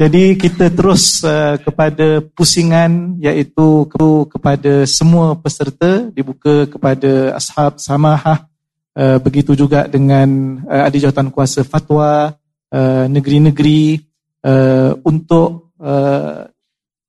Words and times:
Jadi 0.00 0.32
kita 0.40 0.72
terus 0.72 1.20
uh, 1.20 1.60
kepada 1.60 2.24
pusingan 2.32 3.20
iaitu 3.20 3.84
kepada 4.32 4.88
semua 4.88 5.36
peserta 5.36 6.08
dibuka 6.08 6.64
kepada 6.64 7.36
ashab 7.36 7.76
samahah 7.76 8.48
uh, 8.96 9.20
begitu 9.20 9.52
juga 9.52 9.84
dengan 9.84 10.56
uh, 10.64 10.88
ahli 10.88 11.04
jawatan 11.04 11.28
kuasa 11.28 11.68
fatwa 11.68 12.32
uh, 12.72 13.04
negeri-negeri 13.12 14.00
uh, 14.40 14.96
untuk 15.04 15.76
uh, 15.76 16.48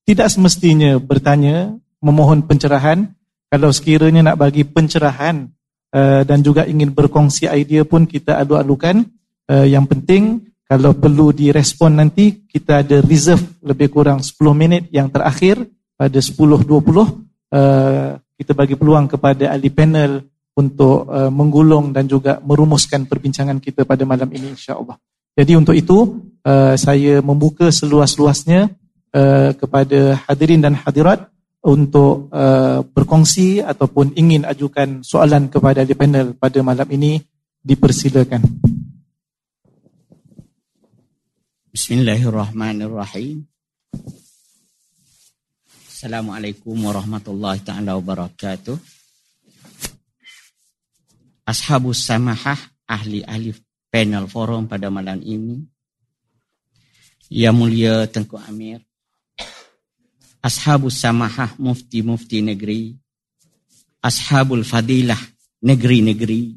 tidak 0.03 0.27
semestinya 0.27 0.99
bertanya 0.99 1.71
memohon 2.03 2.43
pencerahan. 2.43 3.07
Kalau 3.47 3.71
sekiranya 3.71 4.35
nak 4.35 4.43
bagi 4.43 4.67
pencerahan 4.67 5.47
uh, 5.95 6.27
dan 6.27 6.43
juga 6.43 6.67
ingin 6.67 6.91
berkongsi 6.91 7.47
idea 7.47 7.87
pun 7.87 8.03
kita 8.03 8.35
adu-adukan 8.35 9.07
uh, 9.47 9.63
yang 9.63 9.87
penting 9.87 10.50
kalau 10.71 10.95
perlu 10.95 11.35
direspon 11.35 11.99
nanti, 11.99 12.47
kita 12.47 12.79
ada 12.79 13.03
reserve 13.03 13.43
lebih 13.59 13.91
kurang 13.91 14.23
10 14.23 14.39
minit 14.55 14.87
yang 14.87 15.11
terakhir 15.11 15.67
pada 15.99 16.15
10.20. 16.15 16.63
Uh, 17.51 18.15
kita 18.39 18.55
bagi 18.55 18.79
peluang 18.79 19.11
kepada 19.11 19.51
ahli 19.51 19.67
panel 19.67 20.23
untuk 20.55 21.11
uh, 21.11 21.27
menggulung 21.27 21.91
dan 21.91 22.07
juga 22.07 22.39
merumuskan 22.39 23.03
perbincangan 23.03 23.59
kita 23.59 23.83
pada 23.83 24.07
malam 24.07 24.31
ini 24.31 24.55
insyaAllah. 24.55 24.95
Jadi 25.35 25.59
untuk 25.59 25.75
itu, 25.75 26.23
uh, 26.47 26.79
saya 26.79 27.19
membuka 27.19 27.67
seluas-luasnya 27.67 28.71
uh, 29.11 29.51
kepada 29.51 30.23
hadirin 30.23 30.63
dan 30.63 30.79
hadirat 30.79 31.27
untuk 31.67 32.31
uh, 32.31 32.79
berkongsi 32.95 33.59
ataupun 33.59 34.15
ingin 34.15 34.47
ajukan 34.47 35.03
soalan 35.03 35.51
kepada 35.51 35.83
ahli 35.83 35.99
panel 35.99 36.31
pada 36.39 36.63
malam 36.63 36.87
ini, 36.95 37.19
dipersilakan. 37.59 38.60
Bismillahirrahmanirrahim. 41.71 43.47
Assalamualaikum 45.87 46.75
warahmatullahi 46.75 47.63
taala 47.63 47.95
wabarakatuh. 47.95 48.75
Ashabus 51.47 52.03
samahah 52.03 52.59
ahli-ahli 52.83 53.55
panel 53.87 54.27
forum 54.27 54.67
pada 54.67 54.91
malam 54.91 55.23
ini. 55.23 55.63
Yang 57.31 57.55
mulia 57.55 58.03
Tengku 58.11 58.35
Amir. 58.35 58.83
Ashabus 60.43 60.99
samahah 60.99 61.55
mufti-mufti 61.55 62.43
negeri. 62.43 62.99
Ashabul 64.03 64.67
fadilah 64.67 65.23
negeri-negeri. 65.63 66.51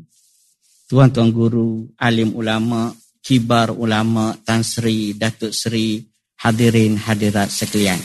Tuan-tuan 0.90 1.30
guru, 1.30 1.86
alim 2.02 2.34
ulama, 2.34 2.90
kibar 3.24 3.72
ulama 3.72 4.36
Tan 4.44 4.60
Sri 4.60 5.16
Datuk 5.16 5.56
Sri 5.56 6.04
hadirin 6.44 7.00
hadirat 7.00 7.48
sekalian. 7.48 7.96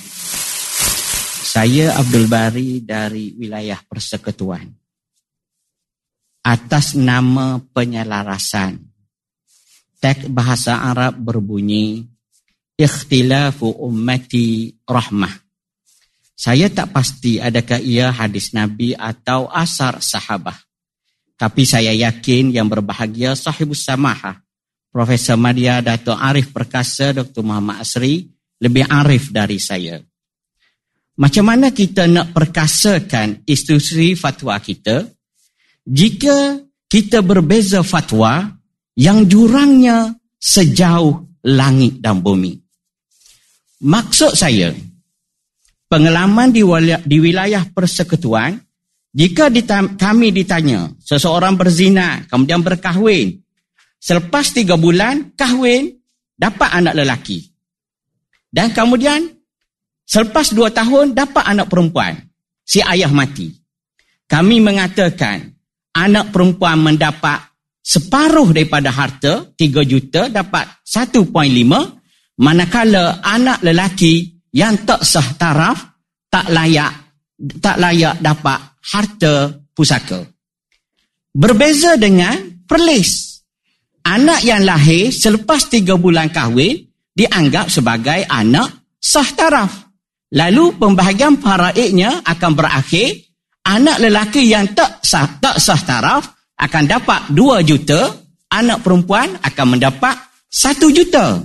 Saya 1.49 1.99
Abdul 1.99 2.31
Bari 2.31 2.79
dari 2.87 3.35
wilayah 3.35 3.83
Persekutuan. 3.83 4.63
Atas 6.47 6.95
nama 6.95 7.59
penyelarasan. 7.59 8.79
Teks 9.99 10.31
bahasa 10.31 10.79
Arab 10.79 11.19
berbunyi 11.19 12.07
Ikhtilafu 12.79 13.75
ummati 13.75 14.71
rahmah. 14.87 15.35
Saya 16.31 16.71
tak 16.71 16.95
pasti 16.95 17.35
adakah 17.35 17.83
ia 17.83 18.07
hadis 18.15 18.55
Nabi 18.55 18.95
atau 18.95 19.51
asar 19.51 19.99
sahabah. 19.99 20.55
Tapi 21.35 21.67
saya 21.67 21.91
yakin 21.91 22.55
yang 22.55 22.71
berbahagia 22.71 23.35
sahibus 23.35 23.83
samahah 23.83 24.39
Profesor 24.89 25.37
Madia 25.37 25.85
Dato' 25.85 26.17
Arif 26.17 26.49
Perkasa 26.49 27.13
Dr. 27.13 27.45
Muhammad 27.45 27.85
Asri 27.85 28.25
lebih 28.59 28.89
arif 28.89 29.29
dari 29.29 29.61
saya. 29.61 30.01
Macam 31.19 31.45
mana 31.45 31.69
kita 31.69 32.09
nak 32.09 32.33
perkasakan 32.33 33.43
institusi 33.45 34.17
fatwa 34.17 34.55
kita 34.57 35.05
jika 35.83 36.57
kita 36.89 37.21
berbeza 37.21 37.85
fatwa 37.85 38.49
yang 38.97 39.29
jurangnya 39.29 40.15
sejauh 40.39 41.43
langit 41.45 42.01
dan 42.01 42.23
bumi. 42.23 42.55
Maksud 43.79 44.35
saya, 44.35 44.75
pengalaman 45.87 46.51
di 46.51 46.63
wilayah, 46.63 46.99
di 47.03 47.17
wilayah 47.19 47.63
persekutuan, 47.71 48.59
jika 49.15 49.47
kami 49.95 50.35
ditanya 50.35 50.91
seseorang 50.99 51.55
berzina, 51.55 52.27
kemudian 52.27 52.59
berkahwin, 52.59 53.39
Selepas 53.99 54.55
tiga 54.55 54.79
bulan, 54.79 55.35
kahwin, 55.35 55.91
dapat 56.39 56.69
anak 56.71 56.95
lelaki. 56.95 57.51
Dan 58.47 58.71
kemudian, 58.71 59.27
selepas 60.07 60.55
dua 60.55 60.71
tahun, 60.71 61.11
dapat 61.11 61.43
anak 61.43 61.67
perempuan. 61.67 62.15
Si 62.63 62.79
ayah 62.79 63.11
mati. 63.11 63.51
Kami 64.25 64.63
mengatakan, 64.63 65.51
anak 65.93 66.31
perempuan 66.31 66.79
mendapat 66.79 67.43
separuh 67.83 68.55
daripada 68.55 68.89
harta, 68.93 69.51
tiga 69.59 69.83
juta, 69.83 70.31
dapat 70.31 70.79
satu 70.85 71.27
poin 71.27 71.51
lima, 71.51 71.83
manakala 72.39 73.19
anak 73.19 73.59
lelaki 73.65 74.39
yang 74.55 74.87
tak 74.87 75.03
sah 75.03 75.35
taraf, 75.35 75.77
tak 76.29 76.47
layak 76.49 77.09
tak 77.59 77.79
layak 77.79 78.19
dapat 78.19 78.59
harta 78.91 79.55
pusaka. 79.71 80.27
Berbeza 81.31 81.95
dengan 81.95 82.35
perlis 82.67 83.28
anak 84.09 84.41
yang 84.41 84.65
lahir 84.65 85.13
selepas 85.13 85.69
tiga 85.69 85.93
bulan 85.93 86.33
kahwin 86.33 86.89
dianggap 87.13 87.69
sebagai 87.69 88.25
anak 88.25 88.97
sah 88.97 89.29
taraf. 89.37 89.93
Lalu 90.33 90.77
pembahagian 90.81 91.37
faraidnya 91.37 92.25
akan 92.25 92.51
berakhir 92.57 93.29
anak 93.69 94.01
lelaki 94.01 94.49
yang 94.49 94.73
tak 94.73 95.05
sah 95.05 95.37
tak 95.37 95.61
sah 95.61 95.77
taraf 95.77 96.25
akan 96.57 96.83
dapat 96.89 97.29
dua 97.31 97.61
juta, 97.61 98.09
anak 98.49 98.81
perempuan 98.81 99.37
akan 99.45 99.77
mendapat 99.77 100.17
satu 100.49 100.89
juta. 100.89 101.39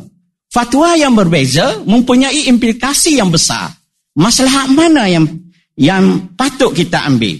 Fatwa 0.48 0.94
yang 0.94 1.12
berbeza 1.12 1.82
mempunyai 1.82 2.46
implikasi 2.48 3.18
yang 3.18 3.28
besar. 3.28 3.74
Masalah 4.14 4.70
mana 4.70 5.10
yang 5.10 5.26
yang 5.74 6.30
patut 6.38 6.70
kita 6.70 7.02
ambil? 7.10 7.34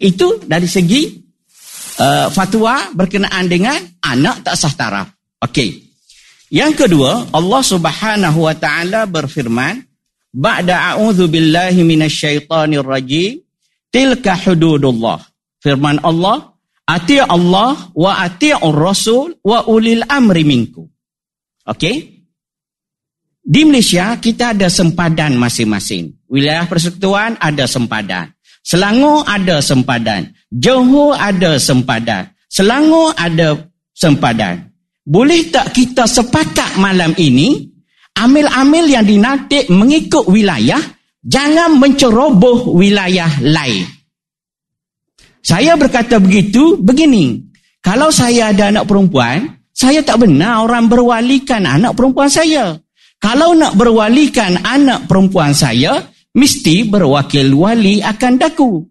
Itu 0.00 0.40
dari 0.48 0.64
segi 0.64 1.19
uh, 2.00 2.26
fatwa 2.32 2.88
berkenaan 2.96 3.46
dengan 3.46 3.76
anak 4.00 4.42
tak 4.48 4.56
sah 4.56 4.72
taraf. 4.72 5.08
Okey. 5.44 5.92
Yang 6.50 6.86
kedua, 6.86 7.30
Allah 7.30 7.62
Subhanahu 7.62 8.48
wa 8.48 8.54
taala 8.58 9.06
berfirman, 9.06 9.86
"Ba'da 10.34 10.96
a'udzu 10.96 11.30
billahi 11.30 11.86
minasyaitonir 11.86 12.82
rajim, 12.82 13.38
tilka 13.92 14.34
hududullah." 14.34 15.22
Firman 15.62 16.02
Allah, 16.02 16.56
"Ati 16.88 17.22
Allah 17.22 17.92
wa 17.94 18.12
ati'ur 18.18 18.74
rasul 18.74 19.38
wa 19.46 19.62
ulil 19.70 20.02
amri 20.10 20.42
minkum." 20.42 20.90
Okey? 21.70 22.18
Di 23.40 23.62
Malaysia 23.64 24.18
kita 24.18 24.52
ada 24.52 24.66
sempadan 24.66 25.38
masing-masing. 25.38 26.12
Wilayah 26.26 26.66
persekutuan 26.66 27.38
ada 27.38 27.64
sempadan. 27.64 28.30
Selangor 28.60 29.24
ada 29.24 29.64
sempadan. 29.64 30.30
Johor 30.52 31.16
ada 31.16 31.56
sempadan. 31.56 32.28
Selangor 32.50 33.16
ada 33.16 33.56
sempadan. 33.96 34.68
Boleh 35.06 35.48
tak 35.48 35.72
kita 35.72 36.04
sepakat 36.04 36.76
malam 36.76 37.16
ini, 37.16 37.70
amil-amil 38.20 38.84
yang 38.86 39.06
dinantik 39.06 39.66
mengikut 39.72 40.28
wilayah, 40.28 40.80
jangan 41.24 41.80
menceroboh 41.80 42.76
wilayah 42.76 43.30
lain. 43.40 43.88
Saya 45.40 45.74
berkata 45.80 46.20
begitu, 46.20 46.76
begini. 46.76 47.40
Kalau 47.80 48.12
saya 48.12 48.52
ada 48.52 48.68
anak 48.68 48.84
perempuan, 48.84 49.56
saya 49.72 50.04
tak 50.04 50.20
benar 50.20 50.68
orang 50.68 50.92
berwalikan 50.92 51.64
anak 51.64 51.96
perempuan 51.96 52.28
saya. 52.28 52.76
Kalau 53.16 53.56
nak 53.56 53.72
berwalikan 53.76 54.60
anak 54.60 55.08
perempuan 55.08 55.56
saya, 55.56 55.96
mesti 56.36 56.86
berwakil 56.86 57.54
wali 57.54 58.02
akan 58.02 58.32
daku. 58.38 58.84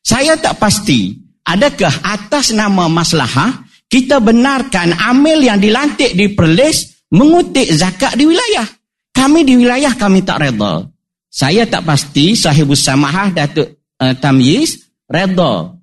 Saya 0.00 0.38
tak 0.40 0.58
pasti, 0.58 1.18
adakah 1.44 1.92
atas 2.02 2.56
nama 2.56 2.88
maslahah 2.88 3.68
kita 3.90 4.22
benarkan 4.22 4.94
amil 4.94 5.42
yang 5.42 5.58
dilantik 5.58 6.14
di 6.14 6.30
Perlis 6.30 7.10
mengutik 7.10 7.66
zakat 7.74 8.14
di 8.14 8.22
wilayah. 8.22 8.62
Kami 9.10 9.42
di 9.42 9.58
wilayah 9.58 9.90
kami 9.98 10.22
tak 10.22 10.46
reda. 10.46 10.86
Saya 11.26 11.66
tak 11.66 11.82
pasti 11.82 12.38
sahibus 12.38 12.86
samahah 12.86 13.34
Datuk 13.34 13.66
uh, 13.98 14.14
Tamyiz 14.14 14.78
reda. 15.10 15.74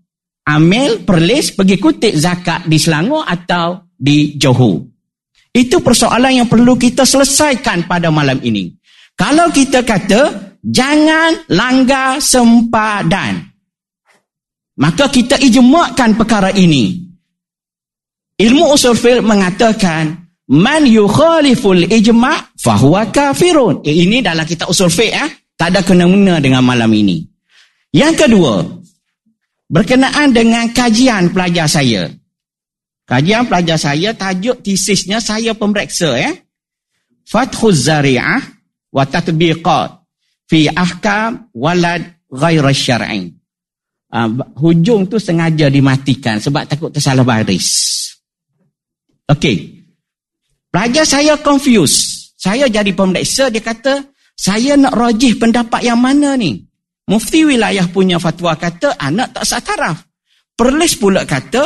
Amil 0.48 1.04
Perlis 1.04 1.52
pergi 1.52 1.76
kutik 1.76 2.16
zakat 2.16 2.64
di 2.72 2.80
Selangor 2.80 3.28
atau 3.28 3.92
di 3.92 4.40
Johor. 4.40 4.88
Itu 5.52 5.84
persoalan 5.84 6.40
yang 6.44 6.48
perlu 6.48 6.80
kita 6.80 7.04
selesaikan 7.04 7.84
pada 7.92 8.08
malam 8.08 8.40
ini. 8.40 8.72
Kalau 9.20 9.52
kita 9.52 9.84
kata 9.84 10.47
jangan 10.64 11.48
langgar 11.52 12.22
sempadan. 12.22 13.44
Maka 14.78 15.10
kita 15.10 15.42
ijma'kan 15.42 16.14
perkara 16.14 16.54
ini. 16.54 17.02
Ilmu 18.38 18.78
usul 18.78 18.94
fiqh 18.94 19.26
mengatakan 19.26 20.14
man 20.54 20.86
yukhaliful 20.86 21.90
ijma' 21.90 22.54
fahuwa 22.54 23.10
kafirun. 23.10 23.82
Eh, 23.82 24.06
ini 24.06 24.22
dalam 24.22 24.46
kitab 24.46 24.70
usul 24.70 24.94
fiqh 24.94 25.14
eh. 25.14 25.30
Tak 25.58 25.74
ada 25.74 25.82
kena-mena 25.82 26.38
dengan 26.38 26.62
malam 26.62 26.94
ini. 26.94 27.26
Yang 27.90 28.14
kedua, 28.30 28.62
berkenaan 29.66 30.30
dengan 30.30 30.70
kajian 30.70 31.34
pelajar 31.34 31.66
saya. 31.66 32.06
Kajian 33.10 33.50
pelajar 33.50 33.82
saya, 33.82 34.14
tajuk 34.14 34.62
tesisnya 34.62 35.18
saya 35.18 35.58
pemreksa. 35.58 36.14
Eh? 36.14 36.46
Fathuz 37.26 37.90
Zari'ah 37.90 38.38
wa 38.94 39.04
Tatbiqat 39.10 39.97
fi 40.48 40.72
ahkam 40.72 41.52
walad 41.54 42.04
ghaira 42.32 42.72
syar'i. 42.72 43.32
Uh, 44.08 44.40
hujung 44.56 45.04
tu 45.12 45.20
sengaja 45.20 45.68
dimatikan 45.68 46.40
sebab 46.40 46.64
takut 46.64 46.90
tersalah 46.96 47.28
baris. 47.28 47.68
Okey. 49.28 49.84
Pelajar 50.72 51.04
saya 51.04 51.36
confused. 51.44 52.32
Saya 52.40 52.72
jadi 52.72 52.94
pemreksa, 52.96 53.52
dia 53.52 53.60
kata, 53.60 54.14
saya 54.38 54.78
nak 54.78 54.94
rajih 54.96 55.36
pendapat 55.36 55.84
yang 55.84 56.00
mana 56.00 56.38
ni? 56.40 56.64
Mufti 57.10 57.44
wilayah 57.44 57.90
punya 57.90 58.22
fatwa 58.22 58.54
kata, 58.56 58.96
anak 58.96 59.36
tak 59.36 59.44
sah 59.44 59.60
taraf. 59.60 59.98
Perlis 60.54 60.96
pula 61.02 61.26
kata, 61.26 61.66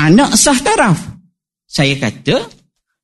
anak 0.00 0.34
sah 0.34 0.56
taraf. 0.56 0.98
Saya 1.68 2.00
kata, 2.00 2.48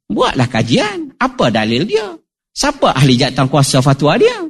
buatlah 0.08 0.48
kajian. 0.48 1.12
Apa 1.20 1.52
dalil 1.52 1.84
dia? 1.84 2.16
Siapa 2.54 2.96
ahli 2.96 3.20
jatuh 3.20 3.46
kuasa 3.50 3.84
fatwa 3.84 4.16
dia? 4.16 4.40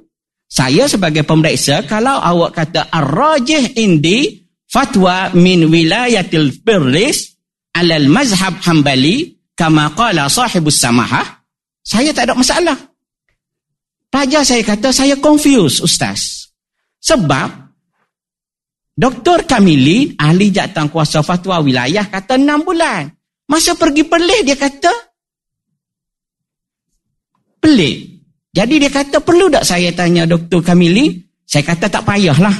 Saya 0.48 0.86
sebagai 0.86 1.26
pemeriksa, 1.26 1.82
kalau 1.84 2.14
awak 2.20 2.54
kata 2.54 2.86
ar-rajih 2.92 3.74
indi 3.74 4.46
fatwa 4.70 5.34
min 5.34 5.66
wilayatil 5.66 6.62
birlis 6.62 7.34
alal 7.74 8.06
mazhab 8.06 8.58
hambali 8.62 9.34
kama 9.58 9.90
qala 9.98 10.30
sahibus 10.30 10.78
samahah, 10.78 11.42
saya 11.82 12.14
tak 12.14 12.30
ada 12.30 12.34
masalah. 12.38 12.78
Pelajar 14.14 14.46
saya 14.46 14.62
kata, 14.62 14.94
saya 14.94 15.18
confused 15.18 15.82
ustaz. 15.82 16.46
Sebab 17.02 17.50
Dr. 18.94 19.42
Kamili, 19.42 20.14
ahli 20.14 20.54
jatuh 20.54 20.86
kuasa 20.86 21.26
fatwa 21.26 21.58
wilayah, 21.58 22.06
kata 22.06 22.38
enam 22.38 22.62
bulan. 22.62 23.10
Masa 23.50 23.74
pergi 23.74 24.06
pelik, 24.06 24.46
dia 24.46 24.54
kata, 24.54 24.94
pelik. 27.58 28.13
Jadi 28.54 28.78
dia 28.78 28.90
kata, 28.90 29.18
perlu 29.18 29.50
tak 29.50 29.66
saya 29.66 29.90
tanya 29.90 30.30
Dr. 30.30 30.62
Kamili? 30.62 31.18
Saya 31.42 31.74
kata, 31.74 31.90
tak 31.90 32.06
payahlah. 32.06 32.54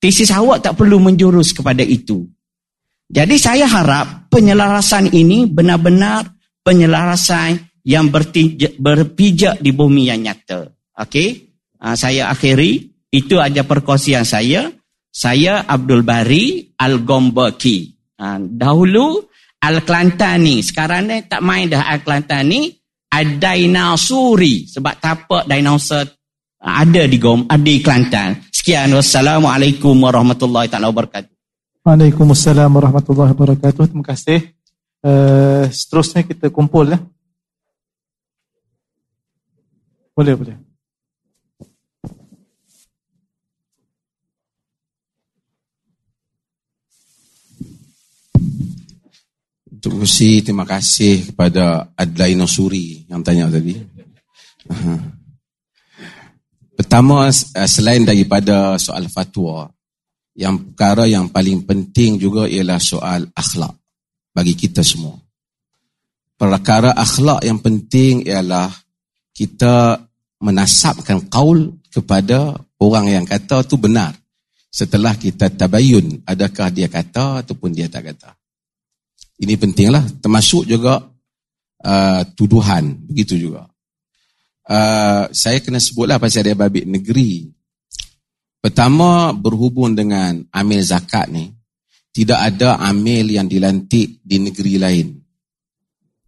Tesis 0.00 0.32
awak 0.32 0.64
tak 0.64 0.80
perlu 0.80 0.96
menjurus 0.96 1.52
kepada 1.52 1.84
itu. 1.84 2.24
Jadi 3.08 3.36
saya 3.36 3.68
harap 3.68 4.32
penyelarasan 4.32 5.12
ini 5.12 5.44
benar-benar 5.44 6.28
penyelarasan 6.64 7.56
yang 7.84 8.12
berpijak 8.12 9.60
di 9.60 9.70
bumi 9.72 10.12
yang 10.12 10.20
nyata. 10.20 10.68
Okey? 10.96 11.28
Uh, 11.80 11.96
saya 11.96 12.28
akhiri. 12.32 12.88
Itu 13.08 13.40
aja 13.40 13.64
perkongsian 13.64 14.28
saya. 14.28 14.68
Saya 15.08 15.64
Abdul 15.64 16.04
Bari 16.04 16.76
Al-Gombaki. 16.76 17.96
Ha, 18.20 18.36
dahulu 18.36 19.24
Al-Klantani. 19.64 20.60
Sekarang 20.60 21.08
ni 21.08 21.24
tak 21.24 21.40
main 21.40 21.72
dah 21.72 21.88
Al-Klantani. 21.88 22.68
Ad-Dainasuri. 23.08 24.68
Sebab 24.68 24.94
tapak 25.00 25.48
dinosaur 25.48 26.06
ha, 26.60 26.84
ada 26.84 27.02
di 27.08 27.16
Gom, 27.16 27.48
ada 27.48 27.62
di 27.62 27.80
Kelantan. 27.80 28.44
Sekian. 28.52 28.92
Wassalamualaikum 28.92 29.96
warahmatullahi 29.96 30.68
wabarakatuh. 30.68 31.32
Waalaikumsalam 31.88 32.68
warahmatullahi 32.68 33.32
wabarakatuh. 33.32 33.88
Terima 33.88 34.04
kasih. 34.04 34.52
Uh, 34.98 35.70
seterusnya 35.70 36.26
kita 36.26 36.52
kumpul 36.52 36.84
ya. 36.90 36.98
Boleh, 40.12 40.34
boleh. 40.34 40.67
Untuk 49.78 50.02
kursi 50.02 50.42
terima 50.42 50.66
kasih 50.66 51.30
kepada 51.30 51.94
Adlai 51.94 52.34
Nosuri 52.34 53.06
yang 53.06 53.22
tanya 53.22 53.46
tadi. 53.46 53.78
Pertama 56.74 57.30
eh, 57.30 57.70
selain 57.70 58.02
daripada 58.02 58.74
soal 58.82 59.06
fatwa, 59.06 59.70
yang 60.34 60.74
perkara 60.74 61.06
yang 61.06 61.30
paling 61.30 61.62
penting 61.62 62.18
juga 62.18 62.50
ialah 62.50 62.82
soal 62.82 63.30
akhlak 63.30 63.70
bagi 64.34 64.58
kita 64.58 64.82
semua. 64.82 65.14
Perkara 66.34 66.98
akhlak 66.98 67.46
yang 67.46 67.62
penting 67.62 68.26
ialah 68.26 68.74
kita 69.30 69.94
menasabkan 70.42 71.30
kaul 71.30 71.78
kepada 71.86 72.54
orang 72.82 73.14
yang 73.14 73.26
kata 73.30 73.62
tu 73.62 73.78
benar. 73.78 74.10
Setelah 74.74 75.14
kita 75.14 75.54
tabayun 75.54 76.26
adakah 76.26 76.66
dia 76.74 76.90
kata 76.90 77.46
ataupun 77.46 77.70
dia 77.70 77.86
tak 77.86 78.10
kata. 78.10 78.37
Ini 79.38 79.54
pentinglah 79.54 80.18
termasuk 80.18 80.66
juga 80.66 80.98
uh, 81.86 82.22
tuduhan 82.34 82.98
begitu 83.06 83.38
juga. 83.38 83.70
Uh, 84.68 85.30
saya 85.32 85.62
kena 85.62 85.80
sebutlah 85.80 86.18
pasal 86.18 86.44
dia 86.44 86.58
babik 86.58 86.84
negeri. 86.84 87.48
Pertama 88.58 89.30
berhubung 89.30 89.94
dengan 89.94 90.42
amil 90.50 90.82
zakat 90.82 91.30
ni 91.30 91.54
tidak 92.10 92.38
ada 92.42 92.82
amil 92.82 93.30
yang 93.30 93.46
dilantik 93.46 94.18
di 94.26 94.36
negeri 94.42 94.74
lain. 94.74 95.08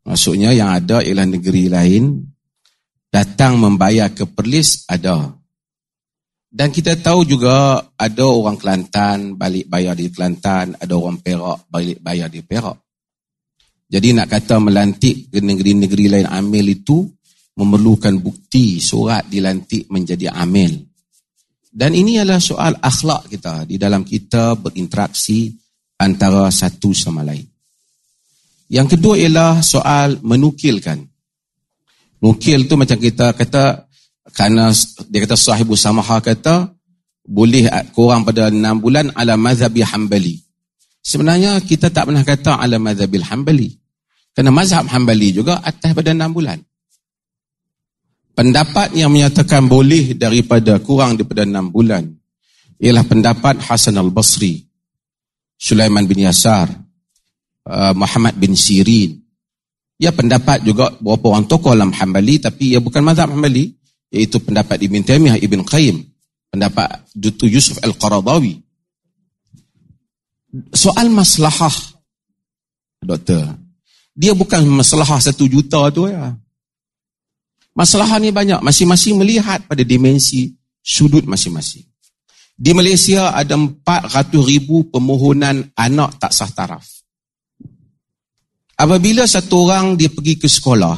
Maksudnya 0.06 0.54
yang 0.54 0.70
ada 0.70 1.02
ialah 1.02 1.26
negeri 1.26 1.66
lain 1.66 2.30
datang 3.10 3.58
membayar 3.58 4.14
ke 4.14 4.24
Perlis 4.30 4.86
ada. 4.86 5.34
Dan 6.50 6.70
kita 6.70 6.98
tahu 6.98 7.26
juga 7.26 7.78
ada 7.94 8.26
orang 8.26 8.58
Kelantan 8.58 9.34
balik 9.38 9.70
bayar 9.70 9.94
di 9.94 10.10
Kelantan, 10.10 10.74
ada 10.78 10.94
orang 10.94 11.18
Perak 11.22 11.66
balik 11.70 11.98
bayar 12.02 12.26
di 12.26 12.42
Perak. 12.42 12.89
Jadi 13.90 14.14
nak 14.14 14.30
kata 14.30 14.62
melantik 14.62 15.34
negeri-negeri 15.34 16.06
lain 16.06 16.28
amil 16.30 16.66
itu 16.70 17.10
memerlukan 17.58 18.22
bukti 18.22 18.78
surat 18.78 19.26
dilantik 19.26 19.90
menjadi 19.90 20.30
amil. 20.30 20.78
Dan 21.70 21.98
ini 21.98 22.22
adalah 22.22 22.38
soal 22.38 22.78
akhlak 22.78 23.26
kita 23.26 23.66
di 23.66 23.78
dalam 23.78 24.06
kita 24.06 24.54
berinteraksi 24.54 25.50
antara 25.98 26.46
satu 26.54 26.94
sama 26.94 27.26
lain. 27.26 27.46
Yang 28.70 28.94
kedua 28.94 29.18
ialah 29.18 29.58
soal 29.58 30.22
menukilkan. 30.22 31.02
Nukil 32.22 32.70
tu 32.70 32.78
macam 32.78 32.94
kita 32.94 33.34
kata 33.34 33.90
kerana 34.30 34.70
dia 35.10 35.26
kata 35.26 35.34
sahibu 35.34 35.74
samaha 35.74 36.22
kata 36.22 36.70
boleh 37.26 37.66
kurang 37.90 38.22
pada 38.22 38.54
enam 38.54 38.78
bulan 38.78 39.10
ala 39.18 39.34
mazhabi 39.34 39.82
hambali. 39.82 40.38
Sebenarnya 41.02 41.58
kita 41.64 41.90
tak 41.90 42.06
pernah 42.06 42.22
kata 42.22 42.60
ala 42.60 42.78
mazhabil 42.78 43.24
hambali. 43.26 43.79
Kerana 44.34 44.50
mazhab 44.54 44.86
Hanbali 44.86 45.34
juga 45.34 45.58
atas 45.58 45.90
pada 45.90 46.14
enam 46.14 46.30
bulan. 46.30 46.58
Pendapat 48.30 48.94
yang 48.96 49.10
menyatakan 49.12 49.66
boleh 49.66 50.16
daripada 50.16 50.78
kurang 50.80 51.18
daripada 51.18 51.44
enam 51.44 51.68
bulan 51.68 52.08
ialah 52.80 53.04
pendapat 53.04 53.60
Hasan 53.60 54.00
al-Basri, 54.00 54.64
Sulaiman 55.60 56.08
bin 56.08 56.24
Yasar, 56.24 56.72
uh, 57.68 57.92
Muhammad 57.92 58.38
bin 58.40 58.56
Sirin. 58.56 59.20
Ya 60.00 60.14
pendapat 60.16 60.64
juga 60.64 60.88
beberapa 60.96 61.36
orang 61.36 61.44
tokoh 61.44 61.76
dalam 61.76 61.92
Hanbali 61.92 62.40
tapi 62.40 62.72
ia 62.72 62.80
bukan 62.80 63.04
mazhab 63.04 63.28
Hanbali 63.28 63.76
iaitu 64.08 64.40
pendapat 64.40 64.80
Ibn 64.80 65.04
Taymiyah 65.04 65.36
Ibn 65.36 65.60
Qayyim, 65.68 65.96
pendapat 66.48 67.04
Dutu 67.12 67.44
Yusuf 67.44 67.76
Al-Qaradawi. 67.84 68.56
Soal 70.72 71.12
maslahah 71.12 71.76
doktor 73.04 73.54
dia 74.14 74.34
bukan 74.34 74.66
masalah 74.66 75.06
satu 75.18 75.46
juta 75.46 75.90
tu 75.94 76.10
ya. 76.10 76.34
Masalah 77.74 78.18
ni 78.18 78.34
banyak. 78.34 78.60
Masing-masing 78.60 79.16
melihat 79.16 79.62
pada 79.64 79.86
dimensi 79.86 80.52
sudut 80.82 81.22
masing-masing. 81.24 81.86
Di 82.60 82.76
Malaysia 82.76 83.32
ada 83.32 83.56
400 83.56 84.36
ribu 84.44 84.92
permohonan 84.92 85.72
anak 85.72 86.20
tak 86.20 86.32
sah 86.34 86.50
taraf. 86.52 86.84
Apabila 88.76 89.24
satu 89.24 89.68
orang 89.68 89.96
dia 89.96 90.12
pergi 90.12 90.36
ke 90.36 90.48
sekolah, 90.48 90.96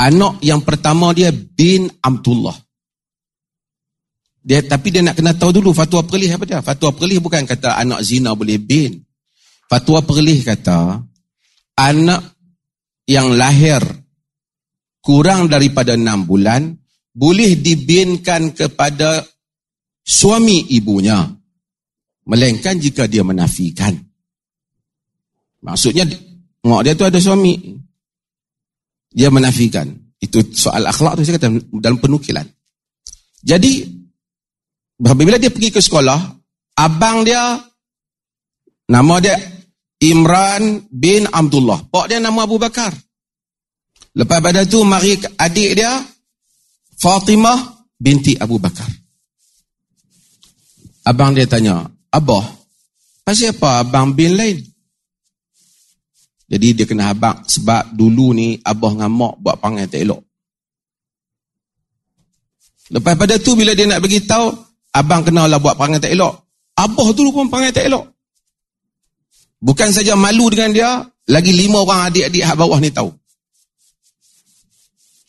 anak 0.00 0.40
yang 0.40 0.64
pertama 0.64 1.12
dia 1.12 1.32
bin 1.32 1.88
Abdullah. 2.00 2.56
Dia, 4.40 4.64
tapi 4.64 4.88
dia 4.88 5.04
nak 5.04 5.20
kena 5.20 5.36
tahu 5.36 5.60
dulu 5.60 5.76
fatwa 5.76 6.00
perlih 6.00 6.32
apa 6.32 6.44
dia. 6.48 6.64
Fatwa 6.64 6.96
perlih 6.96 7.20
bukan 7.20 7.44
kata 7.44 7.76
anak 7.76 8.00
zina 8.00 8.32
boleh 8.32 8.56
bin. 8.56 9.04
Fatwa 9.68 10.00
perlih 10.00 10.40
kata 10.40 11.04
anak 11.80 12.36
yang 13.08 13.32
lahir 13.32 13.80
kurang 15.00 15.48
daripada 15.48 15.96
enam 15.96 16.28
bulan 16.28 16.76
boleh 17.10 17.56
dibinkan 17.58 18.52
kepada 18.52 19.24
suami 20.04 20.70
ibunya 20.76 21.24
melainkan 22.28 22.76
jika 22.78 23.08
dia 23.08 23.24
menafikan. 23.24 23.96
Maksudnya 25.60 26.06
mak 26.64 26.84
dia 26.84 26.94
tu 26.94 27.08
ada 27.08 27.18
suami. 27.18 27.56
Dia 29.10 29.26
menafikan. 29.32 29.90
Itu 30.20 30.54
soal 30.54 30.86
akhlak 30.86 31.18
tu 31.18 31.26
saya 31.26 31.40
kata 31.40 31.48
dalam 31.80 31.98
penukilan. 31.98 32.46
Jadi, 33.40 33.88
bila 35.00 35.40
dia 35.40 35.48
pergi 35.48 35.72
ke 35.72 35.80
sekolah, 35.80 36.20
abang 36.76 37.24
dia, 37.24 37.56
nama 38.86 39.14
dia 39.18 39.34
Imran 40.00 40.88
bin 40.88 41.28
Abdullah. 41.28 41.84
Pak 41.92 42.08
dia 42.08 42.18
nama 42.18 42.48
Abu 42.48 42.56
Bakar. 42.56 42.92
Lepas 44.16 44.40
pada 44.42 44.64
tu, 44.66 44.82
mari 44.82 45.14
adik 45.38 45.70
dia, 45.76 46.02
Fatimah 46.98 47.86
binti 48.00 48.34
Abu 48.34 48.56
Bakar. 48.58 48.88
Abang 51.04 51.36
dia 51.36 51.46
tanya, 51.46 51.86
Abah, 52.10 52.42
pasal 53.22 53.54
apa 53.54 53.86
abang 53.86 54.12
bin 54.12 54.34
lain? 54.34 54.58
Jadi 56.50 56.74
dia 56.74 56.84
kena 56.84 57.14
abang 57.14 57.46
sebab 57.46 57.94
dulu 57.94 58.34
ni 58.34 58.58
Abah 58.58 58.90
dengan 58.98 59.14
mak 59.14 59.34
buat 59.38 59.56
panggil 59.62 59.86
tak 59.86 60.02
elok. 60.02 60.20
Lepas 62.90 63.14
pada 63.14 63.38
tu 63.38 63.54
bila 63.54 63.70
dia 63.70 63.86
nak 63.86 64.02
bagi 64.02 64.26
tahu 64.26 64.50
abang 64.90 65.22
kenalah 65.22 65.62
buat 65.62 65.78
perangai 65.78 66.02
tak 66.02 66.10
elok. 66.10 66.34
Abah 66.74 67.08
dulu 67.14 67.30
pun 67.30 67.46
perangai 67.46 67.70
tak 67.70 67.86
elok. 67.86 68.02
Bukan 69.60 69.92
saja 69.92 70.16
malu 70.16 70.48
dengan 70.48 70.72
dia, 70.72 70.90
lagi 71.28 71.52
lima 71.52 71.84
orang 71.84 72.08
adik-adik 72.08 72.40
hak 72.40 72.56
bawah 72.56 72.80
ni 72.80 72.88
tahu. 72.88 73.12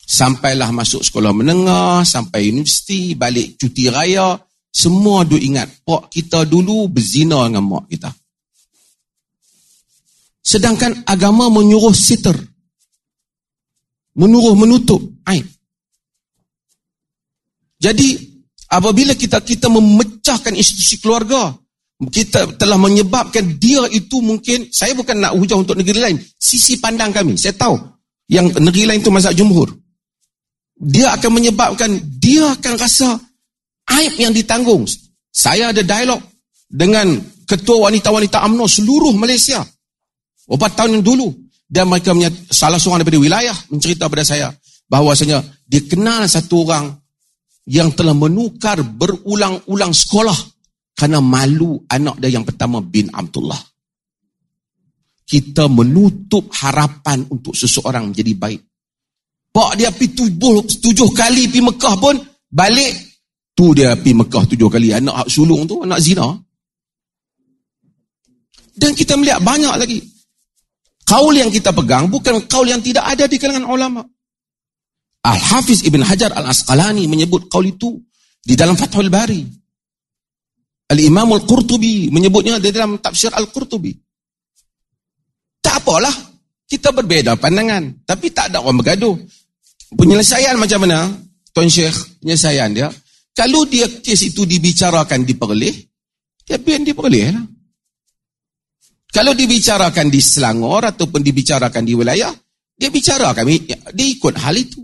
Sampailah 0.08 0.72
masuk 0.72 1.04
sekolah 1.04 1.36
menengah, 1.36 2.00
sampai 2.04 2.48
universiti, 2.48 3.12
balik 3.12 3.60
cuti 3.60 3.92
raya, 3.92 4.40
semua 4.72 5.28
duk 5.28 5.40
ingat, 5.40 5.68
pak 5.84 6.08
kita 6.08 6.48
dulu 6.48 6.88
berzina 6.88 7.44
dengan 7.44 7.64
mak 7.64 7.84
kita. 7.92 8.08
Sedangkan 10.42 11.04
agama 11.06 11.52
menyuruh 11.52 11.94
sitter. 11.94 12.34
Menuruh 14.12 14.52
menutup 14.52 15.00
aib. 15.28 15.48
Jadi 17.80 18.20
apabila 18.68 19.16
kita 19.16 19.40
kita 19.40 19.72
memecahkan 19.72 20.52
institusi 20.52 21.00
keluarga, 21.00 21.56
kita 22.10 22.58
telah 22.58 22.74
menyebabkan 22.80 23.60
dia 23.60 23.86
itu 23.92 24.18
mungkin 24.18 24.66
saya 24.74 24.96
bukan 24.96 25.22
nak 25.22 25.38
hujah 25.38 25.60
untuk 25.60 25.78
negeri 25.78 26.00
lain, 26.02 26.16
sisi 26.34 26.82
pandang 26.82 27.14
kami. 27.14 27.38
Saya 27.38 27.54
tahu 27.54 27.78
yang 28.26 28.50
negeri 28.50 28.88
lain 28.88 28.98
itu 29.04 29.12
mazhab 29.12 29.36
jumhur. 29.36 29.70
Dia 30.82 31.14
akan 31.14 31.30
menyebabkan 31.30 31.94
dia 32.18 32.58
akan 32.58 32.74
rasa 32.74 33.14
aib 33.98 34.18
yang 34.18 34.34
ditanggung. 34.34 34.82
Saya 35.30 35.70
ada 35.70 35.84
dialog 35.84 36.18
dengan 36.66 37.22
ketua 37.46 37.86
wanita-wanita 37.86 38.42
UMNO 38.50 38.66
seluruh 38.66 39.14
Malaysia. 39.14 39.62
Empat 40.50 40.74
tahun 40.74 40.98
yang 40.98 41.04
dulu. 41.06 41.28
Dan 41.72 41.88
mereka 41.88 42.12
salah 42.52 42.76
seorang 42.76 43.00
daripada 43.00 43.16
wilayah 43.16 43.56
mencerita 43.72 44.04
kepada 44.04 44.28
saya 44.28 44.52
bahawasanya 44.92 45.40
dia 45.64 45.80
kenal 45.88 46.20
satu 46.28 46.68
orang 46.68 46.92
yang 47.64 47.88
telah 47.96 48.12
menukar 48.12 48.84
berulang-ulang 48.84 49.96
sekolah 49.96 50.36
kerana 50.92 51.18
malu 51.18 51.80
anak 51.88 52.20
dia 52.20 52.36
yang 52.36 52.44
pertama 52.46 52.78
bin 52.84 53.08
Abdullah. 53.10 53.58
Kita 55.22 55.66
menutup 55.66 56.52
harapan 56.52 57.24
untuk 57.32 57.56
seseorang 57.56 58.12
menjadi 58.12 58.36
baik. 58.36 58.60
Pak 59.52 59.70
dia 59.76 59.92
pergi 59.92 60.16
tujuh, 60.16 60.64
tujuh 60.80 61.08
kali 61.12 61.48
pergi 61.48 61.60
Mekah 61.64 61.94
pun, 62.00 62.16
balik, 62.48 62.94
tu 63.52 63.72
dia 63.72 63.96
pergi 63.96 64.12
Mekah 64.16 64.44
tujuh 64.48 64.68
kali. 64.68 64.92
Anak 64.92 65.28
sulung 65.28 65.64
tu, 65.64 65.84
anak 65.84 66.00
zina. 66.00 66.28
Dan 68.72 68.96
kita 68.96 69.16
melihat 69.16 69.44
banyak 69.44 69.74
lagi. 69.76 70.00
Kaul 71.04 71.36
yang 71.36 71.52
kita 71.52 71.76
pegang 71.76 72.08
bukan 72.08 72.48
kaul 72.48 72.64
yang 72.64 72.80
tidak 72.80 73.04
ada 73.04 73.28
di 73.28 73.36
kalangan 73.36 73.68
ulama. 73.68 74.00
Al-Hafiz 75.22 75.84
Ibn 75.84 76.02
Hajar 76.02 76.32
Al-Asqalani 76.32 77.04
menyebut 77.06 77.46
kaul 77.52 77.68
itu 77.68 78.00
di 78.42 78.56
dalam 78.56 78.74
Fathul 78.74 79.12
Bari. 79.12 79.61
Al-Imam 80.92 81.32
Al-Qurtubi 81.32 82.12
menyebutnya 82.12 82.60
di 82.60 82.68
dalam 82.68 83.00
tafsir 83.00 83.32
Al-Qurtubi. 83.32 83.96
Tak 85.64 85.80
apalah, 85.80 86.12
kita 86.68 86.92
berbeza 86.92 87.32
pandangan. 87.40 88.04
Tapi 88.04 88.28
tak 88.28 88.52
ada 88.52 88.60
orang 88.60 88.84
bergaduh. 88.84 89.16
Penyelesaian 89.96 90.60
macam 90.60 90.84
mana? 90.84 91.08
Tuan 91.56 91.68
Syekh, 91.72 92.20
penyelesaian 92.20 92.68
dia. 92.76 92.88
Kalau 93.32 93.64
dia 93.64 93.88
kes 93.88 94.28
itu 94.28 94.44
dibicarakan 94.44 95.24
di 95.24 95.32
Perlih, 95.32 95.72
dia 96.44 96.60
biar 96.60 96.84
di 96.84 96.92
Perlih 96.92 97.32
lah. 97.32 97.44
Kalau 99.12 99.32
dibicarakan 99.36 100.08
di 100.08 100.20
Selangor 100.20 100.88
ataupun 100.88 101.20
dibicarakan 101.20 101.84
di 101.84 101.92
wilayah, 101.92 102.32
dia 102.76 102.88
bicara 102.88 103.32
kami, 103.36 103.64
dia 103.68 104.06
ikut 104.08 104.34
hal 104.40 104.56
itu. 104.56 104.80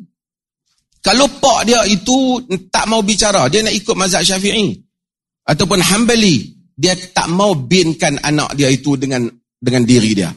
Kalau 1.00 1.28
pak 1.40 1.64
dia 1.64 1.80
itu 1.88 2.44
tak 2.68 2.84
mau 2.88 3.00
bicara, 3.00 3.48
dia 3.48 3.64
nak 3.64 3.72
ikut 3.72 3.96
mazhab 3.96 4.20
syafi'i. 4.20 4.88
Ataupun 5.48 5.80
hambali, 5.80 6.52
dia 6.76 6.92
tak 6.94 7.32
mau 7.32 7.56
binkan 7.56 8.20
anak 8.20 8.52
dia 8.52 8.68
itu 8.68 8.94
dengan 9.00 9.24
dengan 9.56 9.82
diri 9.82 10.12
dia. 10.12 10.30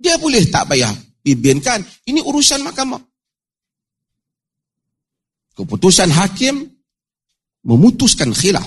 Dia 0.00 0.16
boleh 0.16 0.42
tak 0.48 0.72
payah 0.72 0.90
binkan. 1.22 1.84
Ini 2.08 2.18
urusan 2.24 2.66
mahkamah. 2.66 2.98
Keputusan 5.52 6.10
hakim 6.10 6.66
memutuskan 7.62 8.34
khilaf. 8.34 8.66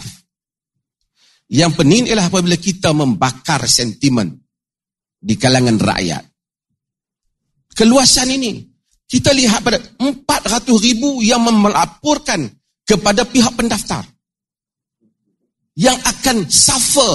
Yang 1.52 1.72
penting 1.78 2.04
ialah 2.10 2.32
apabila 2.32 2.56
kita 2.56 2.96
membakar 2.96 3.68
sentimen 3.68 4.32
di 5.20 5.36
kalangan 5.36 5.78
rakyat. 5.78 6.24
Keluasan 7.76 8.32
ini, 8.32 8.64
kita 9.06 9.36
lihat 9.36 9.62
pada 9.62 9.78
400 10.00 10.64
ribu 10.80 11.20
yang 11.22 11.44
melaporkan 11.44 12.48
kepada 12.88 13.28
pihak 13.28 13.54
pendaftar. 13.54 14.15
Yang 15.76 15.98
akan 16.04 16.38
suffer. 16.48 17.14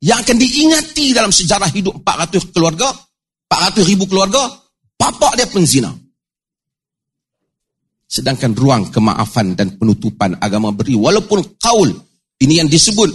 Yang 0.00 0.18
akan 0.24 0.36
diingati 0.36 1.06
dalam 1.16 1.32
sejarah 1.32 1.68
hidup 1.72 2.00
400 2.04 2.52
keluarga. 2.52 2.92
400 3.48 3.90
ribu 3.90 4.04
keluarga. 4.04 4.48
Bapak 4.96 5.36
dia 5.36 5.48
penzina. 5.48 5.90
Sedangkan 8.04 8.52
ruang 8.52 8.92
kemaafan 8.92 9.56
dan 9.56 9.80
penutupan 9.80 10.36
agama 10.40 10.72
beri. 10.72 10.96
Walaupun 10.96 11.56
kaul. 11.56 11.90
Ini 12.40 12.64
yang 12.64 12.68
disebut 12.72 13.12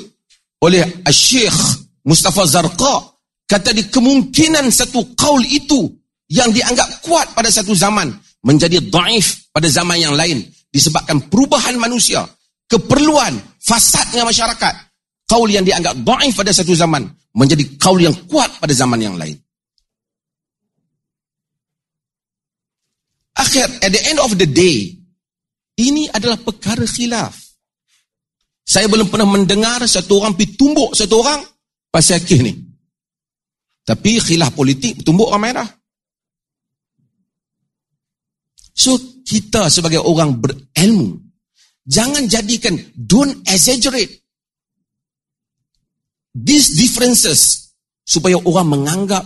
oleh 0.62 1.01
Syekh 1.10 1.58
Mustafa 2.06 2.46
Zarqa. 2.46 3.13
Kata 3.46 3.74
di 3.74 3.86
kemungkinan 3.86 4.74
satu 4.74 5.13
kaul 5.13 5.46
itu 5.46 5.86
yang 6.34 6.50
dianggap 6.50 7.06
kuat 7.06 7.38
pada 7.38 7.50
satu 7.54 7.77
zaman 7.77 8.10
menjadi 8.42 8.82
daif 8.89 9.50
pada 9.54 9.70
zaman 9.70 9.98
yang 10.01 10.13
lain 10.18 10.42
disebabkan 10.70 11.30
perubahan 11.30 11.77
manusia, 11.77 12.25
keperluan, 12.70 13.34
fasadnya 13.62 14.26
masyarakat. 14.26 14.76
Kaul 15.26 15.50
yang 15.50 15.66
dianggap 15.66 15.98
daif 16.06 16.38
pada 16.38 16.54
satu 16.54 16.78
zaman 16.78 17.02
menjadi 17.34 17.66
kaul 17.82 17.98
yang 17.98 18.14
kuat 18.30 18.62
pada 18.62 18.74
zaman 18.78 19.02
yang 19.02 19.18
lain. 19.18 19.34
Akhir, 23.36 23.68
at 23.84 23.92
the 23.92 24.02
end 24.06 24.22
of 24.22 24.32
the 24.38 24.48
day, 24.48 24.96
ini 25.82 26.08
adalah 26.14 26.40
perkara 26.40 26.88
khilaf. 26.88 27.36
Saya 28.66 28.88
belum 28.88 29.12
pernah 29.12 29.28
mendengar 29.28 29.84
satu 29.86 30.24
orang 30.24 30.34
pergi 30.34 30.58
tumbuk 30.58 30.98
satu 30.98 31.22
orang 31.22 31.42
pasal 31.92 32.18
kisah 32.24 32.42
ni. 32.48 32.54
Tapi 33.86 34.18
khilaf 34.18 34.56
politik 34.58 35.06
tumbuk 35.06 35.30
orang 35.30 35.42
merah. 35.42 35.70
So 38.74 38.98
kita 39.22 39.70
sebagai 39.70 40.02
orang 40.02 40.42
berilmu 40.42 41.25
jangan 41.86 42.25
jadikan 42.27 42.75
don't 42.98 43.42
exaggerate 43.50 44.22
these 46.36 46.75
differences 46.75 47.72
supaya 48.06 48.36
orang 48.44 48.68
menganggap 48.70 49.24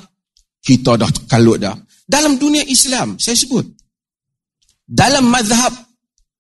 kita 0.63 0.99
dah 0.99 1.09
kalut 1.27 1.59
dah. 1.59 1.75
Dalam 2.05 2.37
dunia 2.37 2.63
Islam 2.67 3.17
saya 3.17 3.35
sebut 3.35 3.65
dalam 4.85 5.29
mazhab 5.29 5.73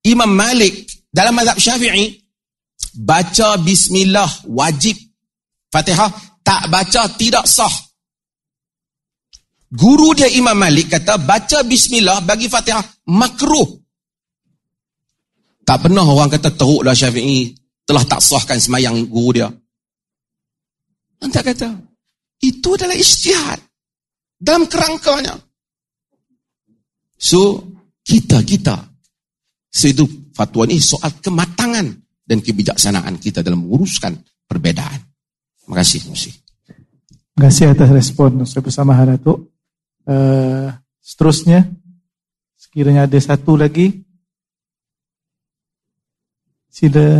Imam 0.05 0.29
Malik 0.29 0.89
dalam 1.13 1.33
mazhab 1.37 1.57
Syafi'i 1.57 2.17
baca 3.05 3.57
bismillah 3.61 4.29
wajib 4.49 4.97
Fatihah 5.69 6.09
tak 6.41 6.65
baca 6.73 7.05
tidak 7.13 7.45
sah 7.45 7.69
Guru 9.69 10.17
dia 10.17 10.25
Imam 10.33 10.57
Malik 10.57 10.89
kata 10.89 11.21
baca 11.21 11.61
bismillah 11.61 12.25
bagi 12.25 12.49
Fatihah 12.49 12.81
makruh. 13.05 13.78
Tak 15.69 15.85
pernah 15.85 16.01
orang 16.01 16.33
kata 16.33 16.49
teruklah 16.57 16.97
Syafi'i 16.97 17.53
telah 17.85 18.01
tak 18.01 18.25
sahkan 18.25 18.57
semayang 18.57 19.05
guru 19.05 19.37
dia. 19.37 19.53
Anda 21.21 21.45
kata 21.45 21.69
itu 22.41 22.73
adalah 22.73 22.97
ijtihad 22.97 23.61
dalam 24.41 24.65
kerangkanya. 24.65 25.37
So 27.21 27.61
kita 28.01 28.41
kita 28.41 28.81
so 29.69 29.85
itu 29.85 30.09
fatwa 30.33 30.65
ini 30.65 30.81
soal 30.81 31.13
kematangan 31.21 31.85
dan 32.25 32.37
kebijaksanaan 32.41 33.21
kita 33.21 33.45
dalam 33.45 33.61
menguruskan 33.61 34.17
perbedaan. 34.49 35.05
Terima 35.61 35.85
kasih. 35.85 36.01
Terima 36.01 37.45
kasih 37.45 37.77
atas 37.77 37.93
respon 37.93 38.41
Ustaz 38.41 38.65
bersama 38.65 38.97
Haratuk. 38.97 39.53
Uh, 40.09 40.73
seterusnya 40.97 41.69
Sekiranya 42.59 43.07
ada 43.07 43.17
satu 43.17 43.55
lagi. 43.55 44.08
Sila. 46.79 47.19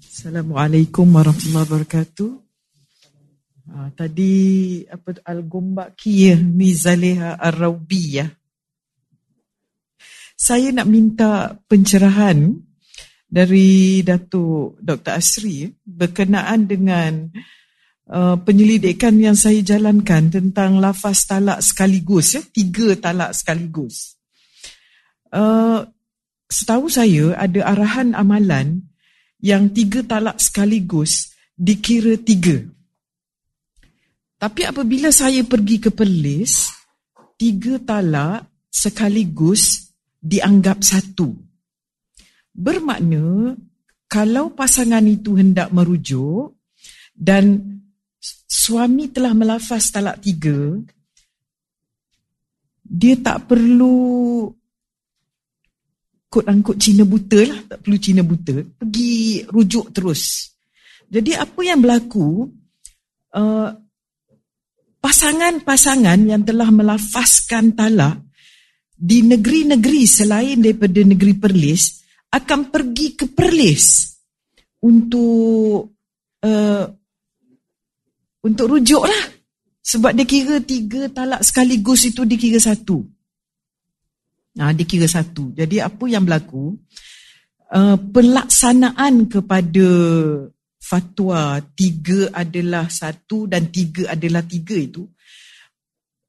Assalamualaikum 0.00 1.12
warahmatullahi 1.12 1.68
wabarakatuh. 1.68 2.40
Uh, 3.68 3.88
tadi 3.92 4.32
apa 4.88 5.20
al-Gumbaki 5.28 6.32
Mizaliha 6.40 7.36
Ar-Rawbiyah 7.36 8.32
saya 10.42 10.72
nak 10.72 10.88
minta 10.88 11.52
pencerahan 11.68 12.56
dari 13.32 14.04
Datuk 14.04 14.76
Dr. 14.76 15.16
Asri 15.16 15.72
berkenaan 15.80 16.68
dengan 16.68 17.32
uh, 18.12 18.36
penyelidikan 18.36 19.16
yang 19.16 19.32
saya 19.32 19.64
jalankan 19.64 20.28
tentang 20.28 20.76
lafaz 20.76 21.24
talak 21.24 21.64
sekaligus, 21.64 22.36
ya, 22.36 22.44
tiga 22.44 22.92
talak 23.00 23.32
sekaligus. 23.32 24.20
Uh, 25.32 25.88
setahu 26.52 26.92
saya 26.92 27.32
ada 27.40 27.72
arahan 27.72 28.12
amalan 28.12 28.84
yang 29.40 29.72
tiga 29.72 30.04
talak 30.04 30.36
sekaligus 30.36 31.32
dikira 31.56 32.20
tiga. 32.20 32.60
Tapi 34.36 34.60
apabila 34.68 35.08
saya 35.08 35.40
pergi 35.40 35.80
ke 35.80 35.88
Perlis, 35.88 36.68
tiga 37.40 37.80
talak 37.80 38.44
sekaligus 38.68 39.88
dianggap 40.20 40.84
satu. 40.84 41.51
Bermakna 42.52 43.56
kalau 44.12 44.52
pasangan 44.52 45.04
itu 45.08 45.40
hendak 45.40 45.72
merujuk 45.72 46.60
dan 47.16 47.60
suami 48.44 49.08
telah 49.08 49.32
melafaz 49.32 49.88
talak 49.88 50.20
tiga, 50.20 50.76
dia 52.84 53.16
tak 53.16 53.48
perlu 53.48 54.44
kut-angkut 56.28 56.76
Cina 56.76 57.08
buta 57.08 57.40
lah, 57.40 57.60
tak 57.72 57.78
perlu 57.84 57.96
Cina 57.96 58.20
buta, 58.20 58.56
pergi 58.76 59.44
rujuk 59.48 59.92
terus. 59.96 60.52
Jadi 61.08 61.32
apa 61.36 61.60
yang 61.60 61.80
berlaku, 61.80 62.48
uh, 63.36 63.68
pasangan-pasangan 65.00 66.20
yang 66.24 66.44
telah 66.44 66.68
melafazkan 66.68 67.72
talak, 67.72 68.20
di 69.02 69.24
negeri-negeri 69.24 70.06
selain 70.06 70.62
daripada 70.62 71.02
negeri 71.02 71.34
Perlis 71.34 72.01
akan 72.32 72.72
pergi 72.72 73.06
ke 73.12 73.28
Perlis 73.28 74.16
untuk 74.80 75.92
uh, 76.42 76.84
untuk 78.42 78.66
rujuk 78.66 79.04
lah. 79.04 79.24
Sebab 79.82 80.14
dia 80.14 80.26
kira 80.26 80.62
tiga 80.62 81.10
talak 81.10 81.42
sekaligus 81.42 82.06
itu 82.06 82.22
dikira 82.22 82.62
satu. 82.62 83.02
Nah, 84.56 84.70
dikira 84.70 85.10
satu. 85.10 85.50
Jadi 85.52 85.82
apa 85.82 86.04
yang 86.06 86.22
berlaku? 86.22 86.76
Uh, 87.72 87.96
pelaksanaan 87.96 89.32
kepada 89.32 89.88
fatwa 90.76 91.56
tiga 91.72 92.28
adalah 92.36 92.84
satu 92.92 93.48
dan 93.48 93.72
tiga 93.72 94.12
adalah 94.12 94.44
tiga 94.44 94.76
itu 94.76 95.08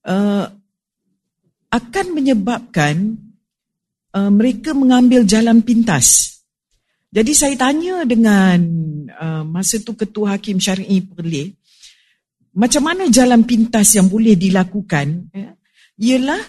uh, 0.07 0.47
akan 1.73 2.05
menyebabkan 2.15 3.17
uh, 4.13 4.31
mereka 4.31 4.71
mengambil 4.77 5.25
jalan 5.25 5.65
pintas. 5.65 6.39
Jadi 7.13 7.33
saya 7.37 7.53
tanya 7.53 8.01
dengan 8.09 8.57
uh, 9.13 9.43
masa 9.45 9.77
tu 9.81 9.93
Ketua 9.93 10.33
Hakim 10.33 10.57
Syari'i 10.57 11.05
Perlis, 11.05 11.53
macam 12.57 12.89
mana 12.89 13.09
jalan 13.09 13.45
pintas 13.45 13.93
yang 13.97 14.09
boleh 14.09 14.33
dilakukan? 14.33 15.29
Ya? 15.33 15.53
Ialah 15.97 16.41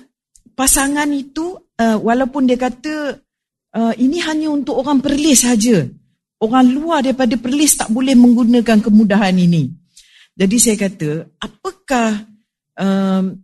pasangan 0.57 1.09
itu 1.12 1.57
uh, 1.57 2.00
walaupun 2.00 2.48
dia 2.48 2.57
kata 2.57 3.20
uh, 3.77 3.94
ini 4.00 4.20
hanya 4.24 4.48
untuk 4.53 4.81
orang 4.81 5.05
Perlis 5.05 5.44
saja. 5.44 5.85
Orang 6.40 6.72
luar 6.77 7.00
daripada 7.00 7.37
Perlis 7.40 7.77
tak 7.77 7.88
boleh 7.88 8.12
menggunakan 8.16 8.81
kemudahan 8.81 9.37
ini. 9.37 9.68
Jadi 10.35 10.57
saya 10.59 10.77
kata, 10.77 11.40
apakah 11.40 12.27
um, 12.74 13.38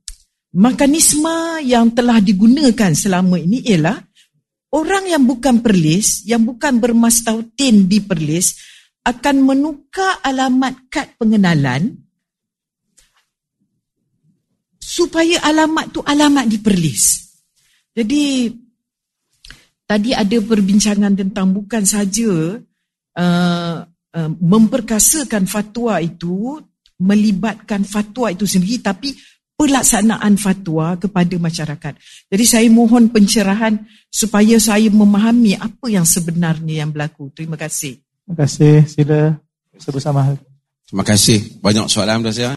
mekanisme 0.51 1.63
yang 1.63 1.95
telah 1.95 2.19
digunakan 2.19 2.91
selama 2.91 3.39
ini 3.39 3.63
ialah 3.63 4.10
orang 4.75 5.05
yang 5.11 5.25
bukan 5.27 5.63
perlis, 5.63 6.23
yang 6.27 6.47
bukan 6.47 6.79
bermastautin 6.79 7.91
di 7.91 7.99
perlis 8.03 8.55
akan 9.03 9.37
menukar 9.43 10.21
alamat 10.23 10.87
kad 10.93 11.17
pengenalan 11.17 12.05
supaya 14.79 15.41
alamat 15.47 15.95
tu 15.95 16.01
alamat 16.03 16.45
di 16.47 16.59
perlis. 16.61 17.31
Jadi 17.91 18.51
tadi 19.87 20.11
ada 20.15 20.39
perbincangan 20.39 21.19
tentang 21.19 21.51
bukan 21.51 21.83
saja 21.83 22.59
uh, 23.19 23.77
uh, 23.87 24.31
memperkasakan 24.39 25.51
fatwa 25.51 25.99
itu 25.99 26.63
melibatkan 27.01 27.83
fatwa 27.83 28.29
itu 28.31 28.45
sendiri 28.45 28.79
tapi 28.85 29.11
pelaksanaan 29.61 30.41
fatwa 30.41 30.97
kepada 30.97 31.37
masyarakat. 31.37 31.93
Jadi 32.33 32.45
saya 32.49 32.65
mohon 32.73 33.13
pencerahan 33.13 33.77
supaya 34.09 34.57
saya 34.57 34.89
memahami 34.89 35.53
apa 35.61 35.93
yang 35.93 36.09
sebenarnya 36.09 36.81
yang 36.81 36.89
berlaku. 36.89 37.29
Terima 37.37 37.61
kasih. 37.61 38.01
Terima 38.25 38.37
kasih. 38.41 38.89
Sila 38.89 39.37
bersama. 39.93 40.33
Terima 40.89 41.05
kasih. 41.05 41.61
Banyak 41.61 41.93
soalan 41.93 42.25
dah 42.25 42.33
saya. 42.33 42.57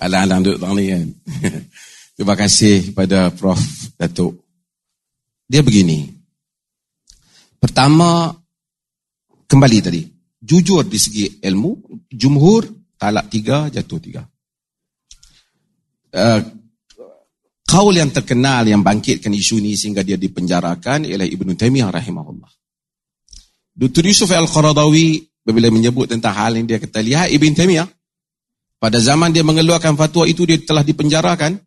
Alang-alang 0.00 0.40
duduk 0.40 0.60
tang 0.64 0.72
ni 0.80 0.88
kan. 0.88 1.06
Terima 2.16 2.34
kasih 2.40 2.88
kepada 2.88 3.36
Prof. 3.36 3.60
Datuk. 4.00 4.40
Dia 5.44 5.60
begini. 5.60 6.08
Pertama, 7.60 8.32
kembali 9.44 9.78
tadi. 9.84 10.02
Jujur 10.40 10.88
di 10.88 10.96
segi 11.00 11.24
ilmu, 11.40 11.84
jumhur 12.08 12.83
talak 12.98 13.26
tiga, 13.30 13.68
jatuh 13.70 14.00
tiga. 14.00 14.22
Uh, 16.14 16.40
kaul 17.66 17.94
yang 17.94 18.14
terkenal 18.14 18.62
yang 18.62 18.86
bangkitkan 18.86 19.34
isu 19.34 19.58
ini 19.58 19.74
sehingga 19.74 20.06
dia 20.06 20.14
dipenjarakan 20.14 21.10
ialah 21.10 21.26
Ibn 21.26 21.48
Taymiyah 21.58 21.90
rahimahullah. 21.90 22.50
Dr. 23.74 24.06
Yusuf 24.06 24.30
Al-Qaradawi 24.30 25.26
bila 25.44 25.68
menyebut 25.68 26.08
tentang 26.08 26.32
hal 26.32 26.56
ini 26.56 26.70
dia 26.70 26.78
kata, 26.78 27.02
lihat 27.02 27.28
Ibn 27.34 27.52
Taymiyah, 27.52 27.88
pada 28.78 28.98
zaman 29.02 29.34
dia 29.34 29.44
mengeluarkan 29.44 29.98
fatwa 29.98 30.24
itu 30.24 30.46
dia 30.46 30.56
telah 30.62 30.86
dipenjarakan, 30.86 31.58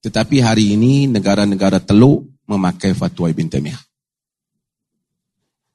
tetapi 0.00 0.40
hari 0.40 0.78
ini 0.78 1.10
negara-negara 1.10 1.82
teluk 1.82 2.24
memakai 2.48 2.96
fatwa 2.96 3.28
Ibn 3.28 3.46
Taymiyah. 3.50 3.82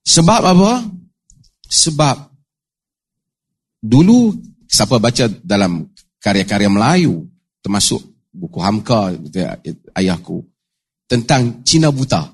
Sebab 0.10 0.42
apa? 0.42 0.72
Sebab 1.70 2.18
dulu 3.84 4.34
siapa 4.70 5.02
baca 5.02 5.26
dalam 5.42 5.90
karya-karya 6.22 6.70
Melayu 6.70 7.26
termasuk 7.66 8.06
buku 8.30 8.62
Hamka 8.62 9.18
ayahku 9.98 10.46
tentang 11.10 11.66
Cina 11.66 11.90
buta. 11.90 12.30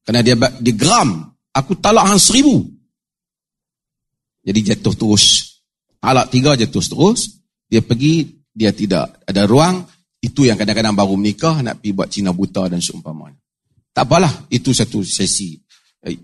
Kerana 0.00 0.24
dia 0.24 0.34
dia 0.34 0.74
geram. 0.74 1.28
Aku 1.52 1.76
talak 1.76 2.08
hang 2.08 2.22
seribu. 2.22 2.64
Jadi 4.40 4.72
jatuh 4.72 4.96
terus. 4.96 5.24
Talak 6.00 6.32
tiga 6.32 6.56
jatuh 6.56 6.80
terus. 6.80 7.44
Dia 7.68 7.84
pergi 7.84 8.40
dia 8.56 8.72
tidak 8.72 9.20
ada 9.28 9.44
ruang. 9.44 9.84
Itu 10.20 10.48
yang 10.48 10.56
kadang-kadang 10.56 10.96
baru 10.96 11.14
menikah 11.20 11.60
nak 11.60 11.84
pergi 11.84 11.92
buat 11.92 12.08
Cina 12.08 12.32
buta 12.32 12.72
dan 12.72 12.80
seumpamanya. 12.80 13.36
Tak 13.92 14.08
apalah 14.08 14.32
itu 14.48 14.72
satu 14.72 15.04
sesi. 15.04 15.60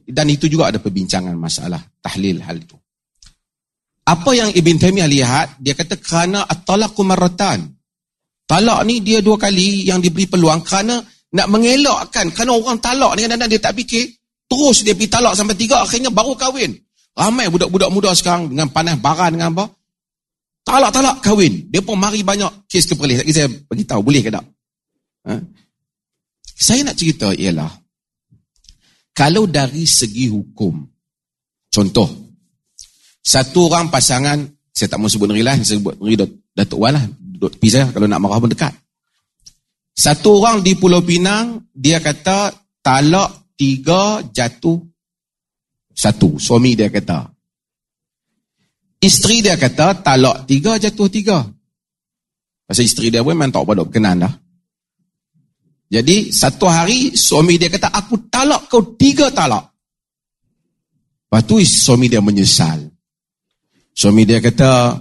Dan 0.08 0.32
itu 0.32 0.48
juga 0.48 0.72
ada 0.72 0.80
perbincangan 0.80 1.36
masalah 1.36 1.84
tahlil 2.00 2.40
hal 2.40 2.56
itu 2.56 2.80
apa 4.06 4.30
yang 4.38 4.54
Ibn 4.54 4.76
Taymiyah 4.78 5.10
lihat, 5.10 5.46
dia 5.58 5.74
kata 5.74 5.98
kerana 5.98 6.46
at-talaqu 6.46 7.02
marratan. 7.02 7.74
Talak 8.46 8.86
ni 8.86 9.02
dia 9.02 9.18
dua 9.18 9.34
kali 9.34 9.90
yang 9.90 9.98
diberi 9.98 10.30
peluang 10.30 10.62
kerana 10.62 11.02
nak 11.34 11.46
mengelakkan. 11.50 12.30
Kerana 12.30 12.54
orang 12.54 12.78
talak 12.78 13.18
ni 13.18 13.26
kadang-kadang 13.26 13.50
dia 13.50 13.58
tak 13.58 13.74
fikir. 13.74 14.06
Terus 14.46 14.86
dia 14.86 14.94
pergi 14.94 15.10
talak 15.10 15.34
sampai 15.34 15.58
tiga, 15.58 15.82
akhirnya 15.82 16.14
baru 16.14 16.38
kahwin. 16.38 16.70
Ramai 17.18 17.50
budak-budak 17.50 17.90
muda 17.90 18.14
sekarang 18.14 18.54
dengan 18.54 18.70
panas 18.70 18.94
baran 19.02 19.34
dengan 19.34 19.50
apa. 19.58 19.66
Talak-talak 20.62 21.18
kahwin. 21.26 21.66
Dia 21.66 21.82
pun 21.82 21.98
mari 21.98 22.22
banyak 22.22 22.70
kes 22.70 22.86
keperlis. 22.86 23.26
Lagi 23.26 23.34
saya 23.34 23.50
beritahu, 23.50 24.06
boleh 24.06 24.22
ke 24.22 24.30
tak? 24.30 24.46
Ha? 25.26 25.34
Saya 26.54 26.86
nak 26.86 26.94
cerita 26.94 27.34
ialah, 27.34 27.74
kalau 29.10 29.50
dari 29.50 29.82
segi 29.82 30.30
hukum, 30.30 30.78
contoh, 31.74 32.25
satu 33.26 33.66
orang 33.66 33.90
pasangan, 33.90 34.38
saya 34.70 34.86
tak 34.86 35.02
mau 35.02 35.10
sebut 35.10 35.26
negeri 35.26 35.42
lah, 35.42 35.58
saya 35.58 35.82
sebut 35.82 35.98
negeri 35.98 36.30
Datuk 36.54 36.78
Wan 36.78 36.94
lah, 36.94 37.02
duduk 37.10 37.58
tepi 37.58 37.68
saya, 37.74 37.90
kalau 37.90 38.06
nak 38.06 38.22
marah 38.22 38.38
pun 38.38 38.54
dekat. 38.54 38.70
Satu 39.98 40.38
orang 40.38 40.62
di 40.62 40.78
Pulau 40.78 41.02
Pinang, 41.02 41.66
dia 41.74 41.98
kata 41.98 42.54
talak 42.86 43.58
tiga 43.58 44.22
jatuh 44.30 44.78
satu. 45.90 46.38
Suami 46.38 46.78
dia 46.78 46.92
kata. 46.92 47.26
Isteri 49.00 49.42
dia 49.42 49.56
kata 49.56 50.04
talak 50.04 50.46
tiga 50.46 50.78
jatuh 50.78 51.08
tiga. 51.08 51.42
Pasal 52.68 52.86
isteri 52.86 53.10
dia 53.10 53.24
pun 53.24 53.34
memang 53.34 53.50
tak 53.50 53.64
pada 53.64 53.82
berkenan 53.82 54.22
dah. 54.22 54.34
Jadi 55.86 56.30
satu 56.34 56.66
hari 56.68 57.16
suami 57.16 57.56
dia 57.56 57.72
kata 57.72 57.90
aku 57.90 58.30
talak 58.30 58.68
kau 58.68 58.94
tiga 58.94 59.32
talak. 59.32 59.72
Lepas 61.26 61.42
tu 61.42 61.58
suami 61.64 62.06
dia 62.06 62.22
menyesal. 62.22 62.95
Suami 63.96 64.28
dia 64.28 64.44
kata 64.44 64.92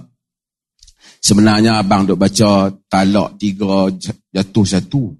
sebenarnya 1.20 1.76
abang 1.84 2.08
duk 2.08 2.16
baca 2.16 2.72
talak 2.88 3.36
tiga 3.36 3.92
jatuh 4.32 4.64
satu. 4.64 5.12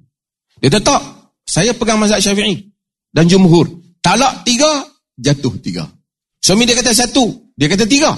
Dia 0.57 0.73
kata 0.73 0.81
tak. 0.81 1.03
Saya 1.45 1.77
pegang 1.77 2.01
mazhab 2.01 2.25
syafi'i. 2.25 2.73
Dan 3.12 3.29
jumhur. 3.29 3.69
Talak 4.01 4.49
tiga 4.49 4.89
jatuh 5.21 5.61
tiga. 5.61 5.85
Suami 6.41 6.65
dia 6.65 6.73
kata 6.73 6.97
satu. 6.97 7.53
Dia 7.53 7.69
kata 7.69 7.85
tiga. 7.85 8.17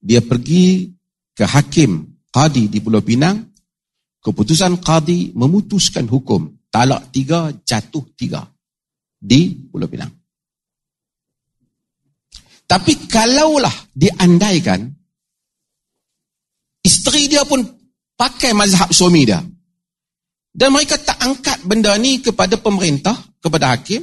Dia 0.00 0.24
pergi 0.24 0.88
ke 1.36 1.44
hakim 1.44 2.24
qadi 2.32 2.72
di 2.72 2.80
Pulau 2.80 3.04
Pinang 3.04 3.36
keputusan 4.24 4.80
qadi 4.80 5.36
memutuskan 5.36 6.08
hukum 6.08 6.56
talak 6.72 7.12
tiga 7.12 7.52
jatuh 7.52 8.16
tiga 8.16 8.48
di 9.20 9.52
Pulau 9.68 9.92
Pinang. 9.92 10.25
Tapi 12.66 13.06
kalaulah 13.06 13.72
diandaikan 13.94 14.90
isteri 16.82 17.30
dia 17.30 17.46
pun 17.46 17.62
pakai 18.18 18.50
mazhab 18.54 18.90
suami 18.90 19.22
dia 19.22 19.38
dan 20.50 20.68
mereka 20.74 20.98
tak 20.98 21.18
angkat 21.22 21.62
benda 21.62 21.94
ni 21.94 22.18
kepada 22.18 22.58
pemerintah, 22.58 23.14
kepada 23.38 23.70
hakim 23.70 24.02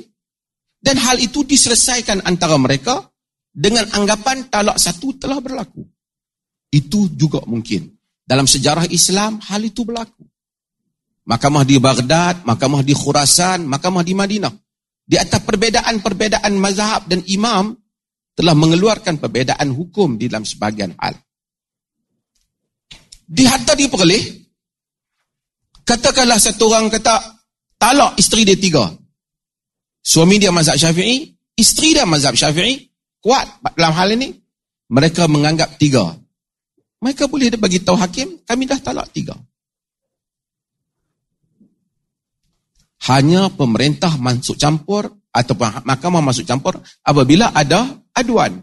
dan 0.83 0.99
hal 0.99 1.19
itu 1.19 1.47
diselesaikan 1.47 2.27
antara 2.27 2.59
mereka 2.59 3.07
dengan 3.53 3.87
anggapan 3.95 4.51
talak 4.51 4.75
satu 4.75 5.15
telah 5.15 5.39
berlaku. 5.39 5.87
Itu 6.73 7.07
juga 7.13 7.39
mungkin. 7.47 7.87
Dalam 8.25 8.49
sejarah 8.49 8.89
Islam, 8.89 9.39
hal 9.45 9.63
itu 9.63 9.85
berlaku. 9.85 10.25
Mahkamah 11.23 11.63
di 11.63 11.79
Baghdad, 11.79 12.43
mahkamah 12.43 12.83
di 12.83 12.91
Khurasan, 12.91 13.63
mahkamah 13.63 14.03
di 14.03 14.11
Madinah. 14.11 14.51
Di 15.03 15.15
atas 15.15 15.39
perbedaan-perbedaan 15.43 16.51
mazhab 16.57 17.07
dan 17.07 17.23
imam, 17.31 17.77
telah 18.33 18.57
mengeluarkan 18.57 19.21
perbedaan 19.21 19.69
hukum 19.69 20.17
di 20.17 20.25
dalam 20.29 20.45
sebagian 20.45 20.97
hal. 20.97 21.13
Di 23.23 23.45
harta 23.45 23.77
diperoleh, 23.77 24.23
katakanlah 25.85 26.37
satu 26.41 26.69
orang 26.69 26.89
kata, 26.89 27.15
talak 27.77 28.17
isteri 28.17 28.43
dia 28.45 28.57
tiga. 28.57 28.89
Suami 30.03 30.41
dia 30.41 30.51
mazhab 30.51 30.75
syafi'i, 30.75 31.31
isteri 31.55 31.95
dia 31.95 32.03
mazhab 32.03 32.35
syafi'i, 32.35 32.83
kuat 33.23 33.47
dalam 33.77 33.95
hal 33.95 34.11
ini. 34.17 34.35
Mereka 34.93 35.25
menganggap 35.31 35.79
tiga. 35.79 36.13
Mereka 37.01 37.31
boleh 37.31 37.55
bagi 37.55 37.81
tahu 37.81 37.97
hakim, 37.97 38.43
kami 38.43 38.67
dah 38.67 38.77
talak 38.83 39.09
tiga. 39.15 39.33
Hanya 43.03 43.51
pemerintah 43.51 44.15
masuk 44.15 44.55
campur 44.55 45.11
atau 45.33 45.55
mahkamah 45.59 46.23
masuk 46.23 46.47
campur 46.47 46.79
apabila 47.03 47.51
ada 47.51 48.02
aduan. 48.13 48.61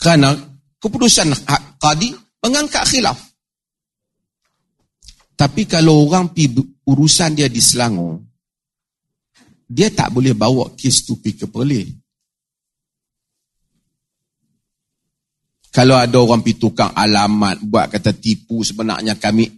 Kerana 0.00 0.34
keputusan 0.80 1.30
qadi 1.78 2.14
mengangkat 2.42 2.84
khilaf. 2.88 3.18
Tapi 5.36 5.64
kalau 5.64 6.04
orang 6.04 6.36
pi 6.36 6.52
urusan 6.84 7.32
dia 7.32 7.48
di 7.48 7.64
Selangor, 7.64 8.20
dia 9.64 9.88
tak 9.88 10.12
boleh 10.12 10.36
bawa 10.36 10.76
kes 10.76 11.08
tu 11.08 11.16
pergi 11.16 11.40
ke 11.40 11.46
Perlis. 11.48 11.88
Kalau 15.70 15.96
ada 15.96 16.18
orang 16.18 16.42
pergi 16.42 16.58
tukang 16.58 16.90
alamat, 16.92 17.62
buat 17.62 17.88
kata 17.88 18.10
tipu, 18.18 18.66
sebenarnya 18.66 19.14
kami 19.16 19.54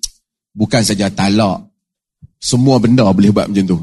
bukan 0.53 0.85
saja 0.85 1.09
talak. 1.09 1.67
Semua 2.37 2.77
benda 2.77 3.09
boleh 3.09 3.33
buat 3.33 3.49
macam 3.49 3.65
tu. 3.65 3.79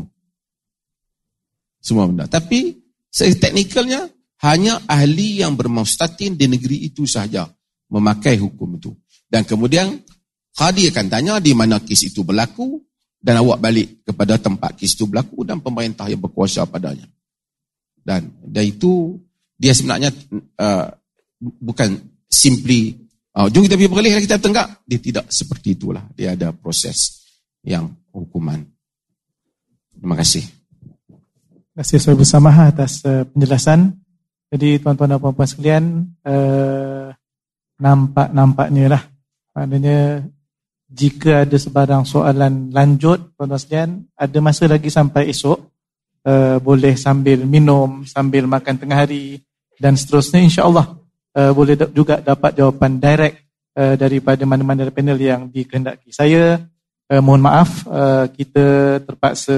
Semua 1.82 2.06
benda. 2.06 2.30
Tapi, 2.30 2.78
teknikalnya, 3.10 4.06
hanya 4.40 4.80
ahli 4.88 5.44
yang 5.44 5.60
bermustatin 5.60 6.40
di 6.40 6.48
negeri 6.48 6.88
itu 6.88 7.04
sahaja 7.04 7.48
memakai 7.92 8.40
hukum 8.40 8.80
itu. 8.80 8.92
Dan 9.28 9.44
kemudian, 9.44 10.00
Qadi 10.56 10.90
akan 10.90 11.08
tanya 11.12 11.34
di 11.44 11.52
mana 11.54 11.84
kes 11.84 12.10
itu 12.10 12.24
berlaku 12.24 12.80
dan 13.20 13.44
awak 13.44 13.60
balik 13.60 14.08
kepada 14.08 14.40
tempat 14.40 14.80
kes 14.80 14.96
itu 14.96 15.06
berlaku 15.06 15.44
dan 15.44 15.60
pemerintah 15.60 16.08
yang 16.08 16.24
berkuasa 16.24 16.64
padanya. 16.66 17.06
Dan 18.00 18.32
dan 18.48 18.64
itu 18.64 19.20
dia 19.60 19.76
sebenarnya 19.76 20.10
uh, 20.56 20.88
bukan 21.40 22.00
simply 22.32 22.96
uh, 23.36 23.52
jom 23.52 23.68
kita 23.68 23.76
pergi 23.76 23.92
beralih 23.92 24.24
kita 24.24 24.40
tenggak 24.40 24.82
dia 24.88 25.00
tidak 25.04 25.26
seperti 25.30 25.76
itulah. 25.76 26.04
Dia 26.16 26.34
ada 26.34 26.56
proses 26.56 27.28
yang 27.62 27.92
hukuman. 28.16 28.64
Terima 30.00 30.16
kasih. 30.16 30.48
Terima 30.48 31.84
kasih 31.84 31.98
saya 32.00 32.16
bersama 32.16 32.50
atas 32.56 33.04
uh, 33.04 33.28
penjelasan 33.30 34.00
jadi 34.50 34.82
tuan-tuan 34.82 35.16
dan 35.16 35.20
puan-puan 35.22 35.50
sekalian 35.50 35.84
uh, 36.26 37.14
nampak-nampaknya 37.80 38.86
lah 38.98 39.04
maknanya 39.54 40.26
jika 40.90 41.46
ada 41.46 41.58
sebarang 41.58 42.04
soalan 42.04 42.74
lanjut 42.74 43.38
tuan-tuan 43.38 43.62
sekalian 43.62 43.92
ada 44.18 44.38
masa 44.42 44.66
lagi 44.66 44.90
sampai 44.90 45.30
esok 45.30 45.60
uh, 46.26 46.58
boleh 46.60 46.98
sambil 46.98 47.46
minum 47.46 48.04
sambil 48.04 48.50
makan 48.50 48.76
tengah 48.76 49.06
hari 49.06 49.46
dan 49.80 49.96
seterusnya 49.96 50.44
insya-Allah 50.44 51.00
uh, 51.40 51.52
boleh 51.56 51.80
juga 51.96 52.20
dapat 52.20 52.58
jawapan 52.58 53.00
direct 53.00 53.38
uh, 53.80 53.96
daripada 53.96 54.44
mana-mana 54.44 54.92
panel 54.92 55.20
yang 55.20 55.48
dikehendaki. 55.48 56.12
Saya 56.12 56.60
uh, 57.08 57.22
mohon 57.24 57.44
maaf 57.44 57.88
uh, 57.88 58.28
kita 58.34 59.00
terpaksa 59.08 59.58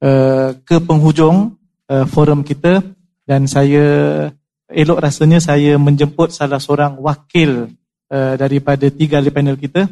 uh, 0.00 0.50
ke 0.62 0.76
penghujung 0.78 1.58
uh, 1.90 2.06
forum 2.06 2.46
kita 2.46 2.93
dan 3.24 3.48
saya 3.48 3.84
elok 4.68 5.00
rasanya 5.00 5.40
saya 5.40 5.76
menjemput 5.76 6.32
salah 6.32 6.60
seorang 6.60 6.96
wakil 7.00 7.72
uh, 8.12 8.34
daripada 8.36 8.88
tiga 8.88 9.20
ahli 9.20 9.32
panel 9.32 9.56
kita. 9.60 9.88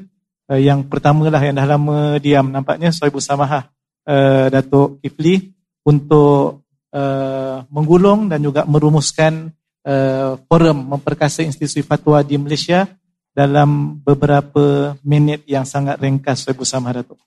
Uh, 0.49 0.61
yang 0.61 0.85
pertama 0.89 1.29
lah 1.29 1.41
yang 1.41 1.57
dah 1.57 1.69
lama 1.69 2.17
diam 2.21 2.49
nampaknya 2.53 2.93
Soibu 2.93 3.21
Samahah 3.21 3.69
uh, 4.09 4.47
Datuk 4.53 5.01
Kifli 5.01 5.53
untuk 5.85 6.67
uh, 6.93 7.65
menggulung 7.73 8.31
dan 8.31 8.43
juga 8.43 8.69
merumuskan 8.69 9.51
uh, 9.87 10.39
forum 10.47 10.97
memperkasa 10.97 11.43
institusi 11.43 11.83
fatwa 11.83 12.23
di 12.23 12.39
Malaysia 12.39 12.87
dalam 13.33 14.01
beberapa 14.05 14.93
minit 15.01 15.49
yang 15.49 15.65
sangat 15.65 15.97
ringkas 15.99 16.45
Ibu 16.53 16.69
Samah 16.69 17.01
Datuk. 17.01 17.19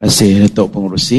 Terima 0.00 0.08
kasih 0.08 0.30
Datuk 0.48 0.68
Pengurusi. 0.72 1.18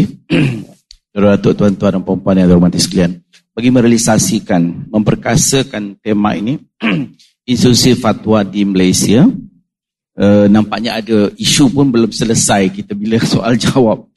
Tuan-tuan 1.15 1.71
dan 1.79 2.03
puan 2.03 2.35
yang 2.35 2.51
dihormati 2.51 2.75
sekalian. 2.75 3.23
Bagi 3.55 3.71
merealisasikan, 3.71 4.91
memperkasakan 4.91 5.95
tema 6.03 6.35
ini, 6.35 6.59
institusi 7.47 7.95
fatwa 7.95 8.43
di 8.43 8.67
Malaysia, 8.67 9.23
uh, 10.19 10.45
nampaknya 10.51 10.99
ada 10.99 11.31
isu 11.39 11.71
pun 11.71 11.87
belum 11.87 12.11
selesai 12.11 12.67
kita 12.75 12.91
bila 12.91 13.15
soal 13.31 13.55
jawab. 13.55 14.11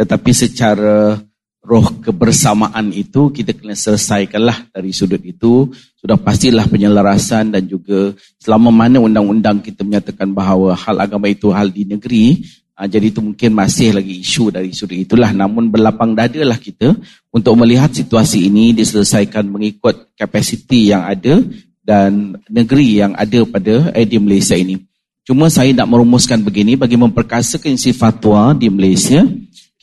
Tetapi 0.00 0.30
secara 0.32 1.20
roh 1.60 1.92
kebersamaan 2.00 2.88
itu 2.92 3.28
kita 3.32 3.52
kena 3.52 3.76
selesaikanlah 3.76 4.72
dari 4.72 4.96
sudut 4.96 5.20
itu 5.20 5.68
sudah 6.00 6.20
pastilah 6.20 6.64
penyelarasan 6.64 7.52
dan 7.52 7.68
juga 7.68 8.12
selama 8.40 8.68
mana 8.68 9.00
undang-undang 9.00 9.64
kita 9.64 9.80
menyatakan 9.80 10.32
bahawa 10.32 10.76
hal 10.76 11.00
agama 11.00 11.28
itu 11.28 11.48
hal 11.52 11.72
di 11.72 11.88
negeri 11.88 12.44
ah, 12.74 12.86
jadi 12.90 13.10
itu 13.14 13.22
mungkin 13.22 13.54
masih 13.54 13.94
lagi 13.94 14.20
isu 14.20 14.50
dari 14.50 14.74
sudut 14.74 14.98
itulah. 14.98 15.30
Namun 15.30 15.70
berlapang 15.70 16.12
dadalah 16.12 16.58
kita 16.58 16.94
untuk 17.30 17.54
melihat 17.58 17.94
situasi 17.94 18.50
ini 18.50 18.74
diselesaikan 18.74 19.46
mengikut 19.46 20.14
kapasiti 20.18 20.90
yang 20.90 21.06
ada 21.06 21.40
dan 21.80 22.38
negeri 22.50 23.00
yang 23.00 23.12
ada 23.14 23.46
pada 23.46 23.94
eh, 23.94 24.06
di 24.06 24.18
Malaysia 24.18 24.58
ini. 24.58 24.80
Cuma 25.24 25.48
saya 25.48 25.72
nak 25.72 25.88
merumuskan 25.88 26.44
begini 26.44 26.76
bagi 26.76 27.00
memperkasakan 27.00 27.80
isi 27.80 27.96
fatwa 27.96 28.52
di 28.52 28.68
Malaysia 28.68 29.24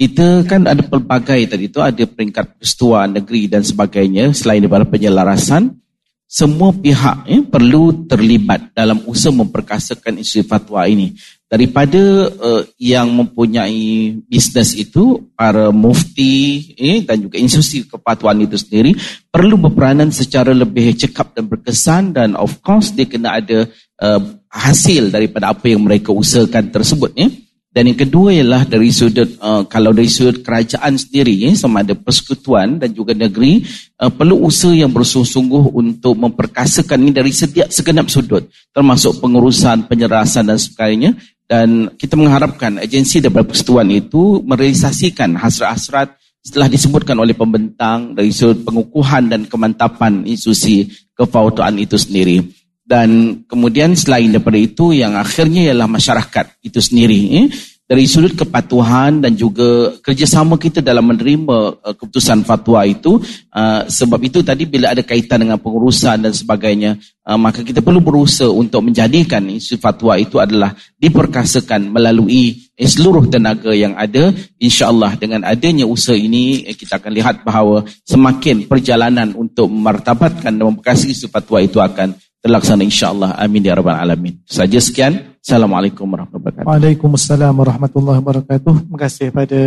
kita 0.01 0.41
kan 0.49 0.65
ada 0.65 0.81
pelbagai 0.81 1.45
tadi 1.45 1.69
tu 1.69 1.77
ada 1.77 2.01
peringkat 2.01 2.57
persatuan 2.57 3.13
negeri 3.13 3.45
dan 3.45 3.61
sebagainya 3.61 4.33
selain 4.33 4.57
daripada 4.57 4.81
penyelarasan 4.89 5.77
semua 6.25 6.73
pihak 6.73 7.29
ya, 7.29 7.39
perlu 7.45 8.09
terlibat 8.09 8.73
dalam 8.73 9.03
usaha 9.05 9.29
memperkasakan 9.29 10.17
isu 10.17 10.41
fatwa 10.47 10.89
ini 10.89 11.13
daripada 11.51 12.31
uh, 12.31 12.63
yang 12.79 13.11
mempunyai 13.11 14.15
bisnes 14.23 14.71
itu 14.71 15.19
para 15.35 15.67
mufti 15.75 16.71
ya, 16.79 17.03
dan 17.03 17.27
juga 17.27 17.35
institusi 17.35 17.83
kepatuan 17.83 18.39
itu 18.39 18.55
sendiri 18.55 18.95
perlu 19.27 19.59
berperanan 19.59 20.15
secara 20.15 20.55
lebih 20.55 20.95
cekap 20.95 21.35
dan 21.35 21.51
berkesan 21.51 22.15
dan 22.15 22.39
of 22.39 22.63
course 22.63 22.95
dia 22.95 23.03
kena 23.03 23.43
ada 23.43 23.67
uh, 23.99 24.21
hasil 24.47 25.11
daripada 25.11 25.51
apa 25.51 25.67
yang 25.67 25.83
mereka 25.83 26.15
usahakan 26.15 26.71
tersebut 26.71 27.11
ya 27.19 27.27
Dan 27.71 27.87
yang 27.87 28.03
kedua 28.03 28.35
ialah 28.35 28.67
dari 28.67 28.91
sudut 28.91 29.39
uh, 29.39 29.63
kalau 29.63 29.95
dari 29.95 30.11
sudut 30.11 30.43
kerajaan 30.43 30.99
sendiri 30.99 31.31
ya, 31.47 31.55
sama 31.55 31.87
ada 31.87 31.95
persekutuan 31.95 32.75
dan 32.83 32.91
juga 32.91 33.15
negeri 33.15 33.63
uh, 33.95 34.11
perlu 34.11 34.43
usaha 34.43 34.75
yang 34.75 34.91
bersungguh-sungguh 34.91 35.71
untuk 35.71 36.19
memperkasakan 36.19 36.99
ini 36.99 37.15
dari 37.15 37.31
setiap 37.31 37.71
segenap 37.71 38.11
sudut 38.11 38.43
termasuk 38.75 39.23
pengurusan, 39.23 39.87
penyerasan 39.87 40.51
dan 40.51 40.59
sebagainya 40.59 41.15
dan 41.51 41.91
kita 41.99 42.15
mengharapkan 42.15 42.79
agensi 42.79 43.19
daripada 43.19 43.43
persekutuan 43.43 43.91
itu 43.91 44.39
merealisasikan 44.47 45.35
hasrat-hasrat 45.35 46.15
setelah 46.39 46.71
disebutkan 46.71 47.19
oleh 47.19 47.35
pembentang 47.35 48.15
dari 48.15 48.31
sudut 48.31 48.63
pengukuhan 48.63 49.27
dan 49.27 49.43
kemantapan 49.51 50.23
institusi 50.23 50.87
kefautuan 51.11 51.75
itu 51.75 51.99
sendiri 51.99 52.39
dan 52.87 53.43
kemudian 53.51 53.99
selain 53.99 54.31
daripada 54.31 54.55
itu 54.55 54.95
yang 54.95 55.19
akhirnya 55.19 55.67
ialah 55.67 55.91
masyarakat 55.91 56.63
itu 56.63 56.79
sendiri 56.79 57.19
eh? 57.43 57.47
Dari 57.91 58.07
sudut 58.07 58.39
kepatuhan 58.39 59.19
dan 59.19 59.35
juga 59.35 59.91
kerjasama 59.99 60.55
kita 60.55 60.79
dalam 60.79 61.11
menerima 61.11 61.75
uh, 61.75 61.91
keputusan 61.91 62.47
fatwa 62.47 62.87
itu 62.87 63.19
uh, 63.51 63.83
sebab 63.83 64.15
itu 64.23 64.39
tadi 64.39 64.63
bila 64.63 64.95
ada 64.95 65.03
kaitan 65.03 65.43
dengan 65.43 65.59
pengurusan 65.59 66.23
dan 66.23 66.31
sebagainya 66.31 66.95
uh, 67.27 67.35
maka 67.35 67.67
kita 67.67 67.83
perlu 67.83 67.99
berusaha 67.99 68.47
untuk 68.47 68.87
menjadikan 68.87 69.43
isu 69.43 69.75
fatwa 69.75 70.15
itu 70.15 70.39
adalah 70.39 70.71
diperkasakan 71.03 71.91
melalui 71.91 72.71
eh, 72.79 72.87
seluruh 72.87 73.27
tenaga 73.27 73.75
yang 73.75 73.99
ada 73.99 74.31
insyaallah 74.55 75.19
dengan 75.19 75.43
adanya 75.43 75.83
usaha 75.83 76.15
ini 76.15 76.63
eh, 76.71 76.75
kita 76.79 76.95
akan 76.95 77.11
lihat 77.11 77.35
bahawa 77.43 77.83
semakin 78.07 78.71
perjalanan 78.71 79.35
untuk 79.35 79.67
memartabatkan 79.67 80.55
dan 80.55 80.63
memperkasih 80.63 81.11
isu 81.11 81.27
fatwa 81.27 81.59
itu 81.59 81.83
akan 81.83 82.15
terlaksana 82.39 82.81
insyaAllah. 82.87 83.37
Amin 83.37 83.67
ya 83.67 83.77
Rabbal 83.77 83.99
Alamin. 83.99 84.41
Saja 84.47 84.79
sekian. 84.81 85.30
Assalamualaikum 85.41 86.05
warahmatullahi 86.05 86.53
wabarakatuh. 86.53 86.69
Waalaikumsalam 86.69 87.53
warahmatullahi 87.57 88.19
wabarakatuh. 88.21 88.73
Terima 88.85 88.99
kasih 89.01 89.25
kepada 89.33 89.61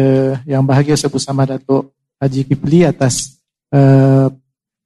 yang 0.47 0.63
bahagia 0.63 0.95
saya 0.95 1.11
bersama 1.11 1.43
Datuk 1.43 1.91
Haji 2.23 2.47
Kipli 2.47 2.87
atas 2.87 3.43
uh, 3.75 4.31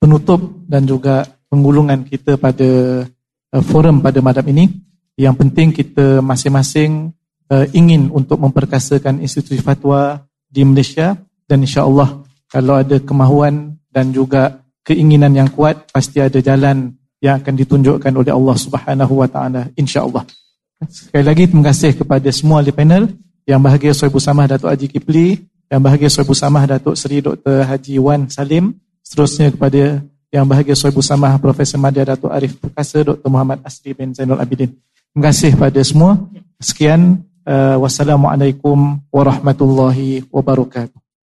penutup 0.00 0.40
dan 0.64 0.88
juga 0.88 1.28
penggulungan 1.52 2.08
kita 2.08 2.40
pada 2.40 3.04
uh, 3.04 3.62
forum 3.68 4.00
pada 4.00 4.24
malam 4.24 4.40
ini. 4.48 4.64
Yang 5.12 5.34
penting 5.44 5.68
kita 5.76 6.24
masing-masing 6.24 7.12
uh, 7.52 7.68
ingin 7.76 8.08
untuk 8.08 8.40
memperkasakan 8.40 9.20
institusi 9.20 9.60
fatwa 9.60 10.24
di 10.48 10.64
Malaysia 10.64 11.20
dan 11.44 11.68
insya-Allah 11.68 12.24
kalau 12.48 12.80
ada 12.80 12.96
kemahuan 12.96 13.76
dan 13.92 14.08
juga 14.08 14.64
keinginan 14.88 15.36
yang 15.36 15.52
kuat 15.52 15.92
pasti 15.92 16.24
ada 16.24 16.40
jalan 16.40 16.96
yang 17.20 17.44
akan 17.44 17.54
ditunjukkan 17.60 18.12
oleh 18.16 18.32
Allah 18.32 18.56
Subhanahu 18.56 19.20
wa 19.20 19.28
taala 19.28 19.68
insyaallah. 19.76 20.47
Sekali 20.86 21.24
lagi 21.26 21.42
terima 21.50 21.74
kasih 21.74 21.90
kepada 21.98 22.28
semua 22.30 22.62
ahli 22.62 22.70
panel 22.70 23.10
yang 23.42 23.58
bahagia 23.58 23.90
saya 23.90 24.14
bersama 24.14 24.46
Datuk 24.46 24.70
Haji 24.70 24.86
Kipli, 24.86 25.42
yang 25.66 25.82
bahagia 25.82 26.06
saya 26.06 26.22
bersama 26.22 26.62
Datuk 26.62 26.94
Seri 26.94 27.18
Dr. 27.18 27.66
Haji 27.66 27.98
Wan 27.98 28.30
Salim, 28.30 28.78
seterusnya 29.02 29.50
kepada 29.50 30.04
yang 30.28 30.44
bahagia 30.44 30.76
saya 30.76 30.92
bersama 30.94 31.32
Profesor 31.40 31.80
Madya 31.80 32.14
Datuk 32.14 32.30
Arif 32.30 32.54
Perkasa, 32.60 33.02
Dr. 33.02 33.26
Muhammad 33.26 33.64
Asri 33.64 33.96
bin 33.96 34.14
Zainul 34.14 34.38
Abidin. 34.38 34.76
Terima 35.10 35.32
kasih 35.32 35.56
kepada 35.56 35.80
semua. 35.82 36.20
Sekian. 36.60 37.24
Uh, 37.48 37.80
wassalamualaikum 37.80 39.00
warahmatullahi 39.08 40.20
wabarakatuh. 40.28 41.07